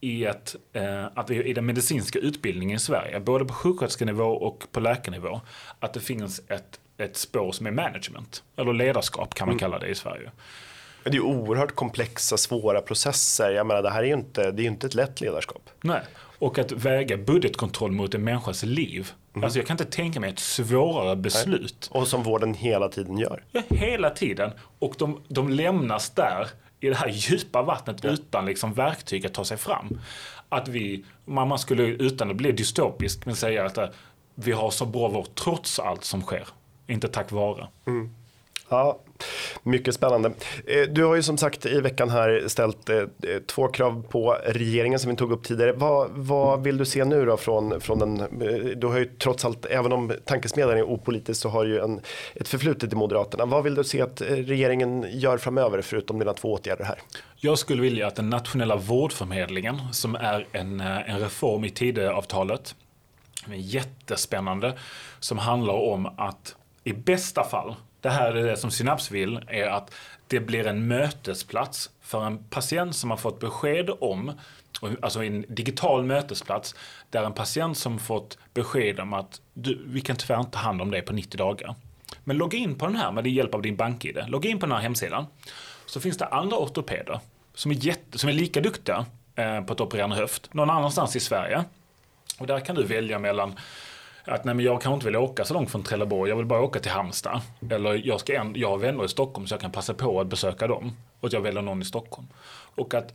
[0.00, 4.80] i att, eh, att i den medicinska utbildningen i Sverige, både på sjuksköterskenivå och på
[4.80, 5.40] läkarnivå,
[5.78, 9.58] att det finns ett, ett spår som är management, eller ledarskap kan man mm.
[9.58, 10.30] kalla det i Sverige.
[11.04, 13.50] Det är ju oerhört komplexa, svåra processer.
[13.50, 15.70] Jag menar, det här är ju inte, det är inte ett lätt ledarskap.
[15.80, 16.00] Nej,
[16.38, 19.12] och att väga budgetkontroll mot en människas liv.
[19.34, 19.44] Mm.
[19.44, 21.90] Alltså jag kan inte tänka mig ett svårare beslut.
[21.92, 22.00] Nej.
[22.00, 23.44] Och som vården hela tiden gör.
[23.52, 24.50] Ja, hela tiden.
[24.78, 26.48] Och de, de lämnas där
[26.84, 28.10] i det här djupa vattnet ja.
[28.10, 30.00] utan liksom verktyg att ta sig fram.
[30.48, 33.88] Att vi, man skulle utan att bli dystopisk, men säga att eh,
[34.34, 36.48] vi har så bra vård trots allt som sker.
[36.86, 37.68] Inte tack vare.
[37.86, 38.10] Mm.
[38.68, 39.00] Ja,
[39.62, 40.32] mycket spännande.
[40.66, 43.06] Eh, du har ju som sagt i veckan här ställt eh, eh,
[43.46, 45.72] två krav på regeringen som vi tog upp tidigare.
[45.72, 48.16] Vad, vad vill du se nu då från, från den,
[48.80, 52.00] du har ju trots allt, även om tankesmedjan är opolitisk så har ju en,
[52.34, 53.44] ett förflutet i Moderaterna.
[53.44, 56.98] Vad vill du se att regeringen gör framöver förutom dina två åtgärder här?
[57.36, 62.74] Jag skulle vilja att den nationella vårdförmedlingen som är en, en reform i Tidöavtalet,
[63.54, 64.78] jättespännande,
[65.20, 67.74] som handlar om att i bästa fall
[68.04, 69.94] det här är det som Synaps vill, är att
[70.26, 74.32] det blir en mötesplats för en patient som har fått besked om,
[75.02, 76.74] alltså en digital mötesplats,
[77.10, 80.82] där en patient som fått besked om att du, vi kan tyvärr inte ta hand
[80.82, 81.74] om dig på 90 dagar.
[82.24, 84.18] Men logga in på den här med hjälp av din BankID.
[84.26, 85.26] Logga in på den här hemsidan.
[85.86, 87.20] Så finns det andra ortopeder
[87.54, 91.16] som är, jätte, som är lika duktiga eh, på att operera en höft någon annanstans
[91.16, 91.64] i Sverige.
[92.38, 93.54] Och där kan du välja mellan
[94.24, 96.60] att nej, men jag kanske inte vill åka så långt från Trelleborg, jag vill bara
[96.60, 97.40] åka till Halmstad.
[97.70, 100.26] Eller jag, ska en, jag har vänner i Stockholm så jag kan passa på att
[100.26, 100.92] besöka dem.
[101.20, 102.28] Och att jag väljer någon i Stockholm.
[102.74, 103.14] Och att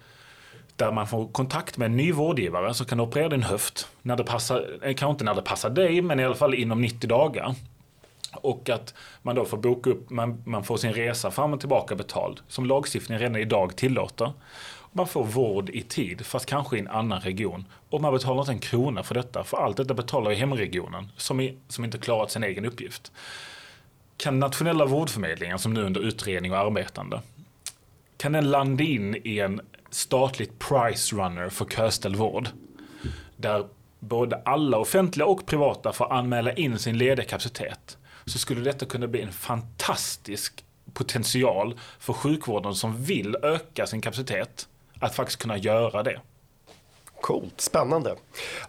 [0.76, 3.88] där man får kontakt med en ny vårdgivare som kan operera din höft.
[4.02, 6.82] När det passar, eh, kanske inte när det passar dig, men i alla fall inom
[6.82, 7.56] 90 dagar.
[8.34, 11.96] Och att man då får boka upp, man, man får sin resa fram och tillbaka
[11.96, 12.40] betald.
[12.48, 14.34] Som lagstiftningen redan idag tillåter.
[14.92, 17.66] Man får vård i tid, fast kanske i en annan region.
[17.90, 21.40] Och man betalar inte en krona för detta, för allt detta betalar ju hemregionen som,
[21.40, 23.12] i, som inte klarat sin egen uppgift.
[24.18, 27.22] Kan nationella vårdförmedlingen, som nu är under utredning och arbetande,
[28.18, 32.50] kan den landa in i en statligt price runner för köställd vård?
[33.36, 33.68] Där
[34.00, 37.98] både alla offentliga och privata får anmäla in sin lediga kapacitet.
[38.26, 40.64] Så skulle detta kunna bli en fantastisk
[40.94, 44.68] potential för sjukvården som vill öka sin kapacitet
[45.00, 46.20] att faktiskt kunna göra det.
[47.22, 48.16] Coolt, spännande.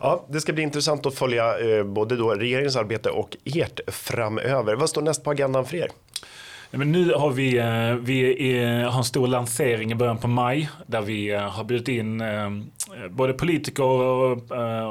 [0.01, 4.75] Ja, det ska bli intressant att följa eh, både då regeringens arbete och ert framöver.
[4.75, 5.91] Vad står näst på agendan för er?
[6.71, 11.01] men nu har vi, eh, vi har en stor lansering i början på maj där
[11.01, 12.51] vi eh, har bjudit in eh,
[13.11, 13.85] både politiker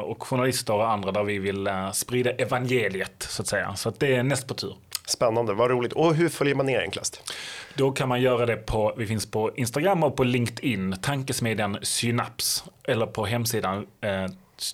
[0.04, 3.76] och journalister och andra där vi vill sprida evangeliet så att säga.
[3.76, 4.76] Så att det är näst på tur.
[5.10, 5.94] Spännande, vad roligt.
[5.94, 7.34] Och hur följer man er enklast?
[7.76, 12.64] Då kan man göra det på, vi finns på Instagram och på LinkedIn, tankesmedjan Synaps.
[12.84, 14.26] Eller på hemsidan eh,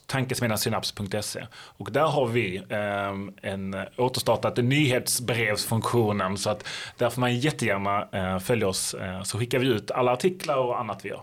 [0.08, 1.46] tankesmedjansynaps.se.
[1.54, 6.38] Och där har vi eh, en återstartat nyhetsbrevsfunktionen.
[6.38, 6.68] Så att
[6.98, 8.94] där får man jättegärna eh, följa oss.
[8.94, 11.22] Eh, så skickar vi ut alla artiklar och annat vi gör.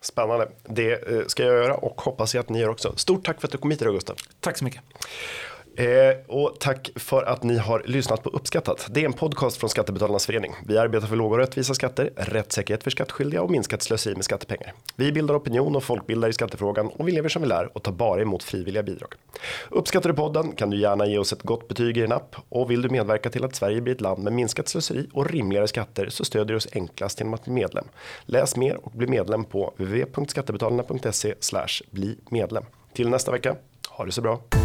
[0.00, 0.48] Spännande.
[0.64, 2.96] Det eh, ska jag göra och hoppas jag att ni gör också.
[2.96, 4.16] Stort tack för att du kom hit idag Gustav.
[4.40, 4.82] Tack så mycket.
[5.76, 5.86] Eh,
[6.26, 8.86] och tack för att ni har lyssnat på Uppskattat.
[8.90, 10.54] Det är en podcast från Skattebetalarnas förening.
[10.66, 14.72] Vi arbetar för låga och rättvisa skatter, rättssäkerhet för skattskyldiga och minskat slöseri med skattepengar.
[14.96, 17.92] Vi bildar opinion och folkbildar i skattefrågan och vi lever som vi lär och tar
[17.92, 19.14] bara emot frivilliga bidrag.
[19.70, 22.70] Uppskattar du podden kan du gärna ge oss ett gott betyg i din app och
[22.70, 26.08] vill du medverka till att Sverige blir ett land med minskat slöseri och rimligare skatter
[26.08, 27.84] så stödjer du oss enklast genom att bli medlem.
[28.22, 31.34] Läs mer och bli medlem på www.skattebetalarna.se
[31.90, 32.64] bli medlem.
[32.92, 33.56] Till nästa vecka,
[33.88, 34.61] ha det så bra.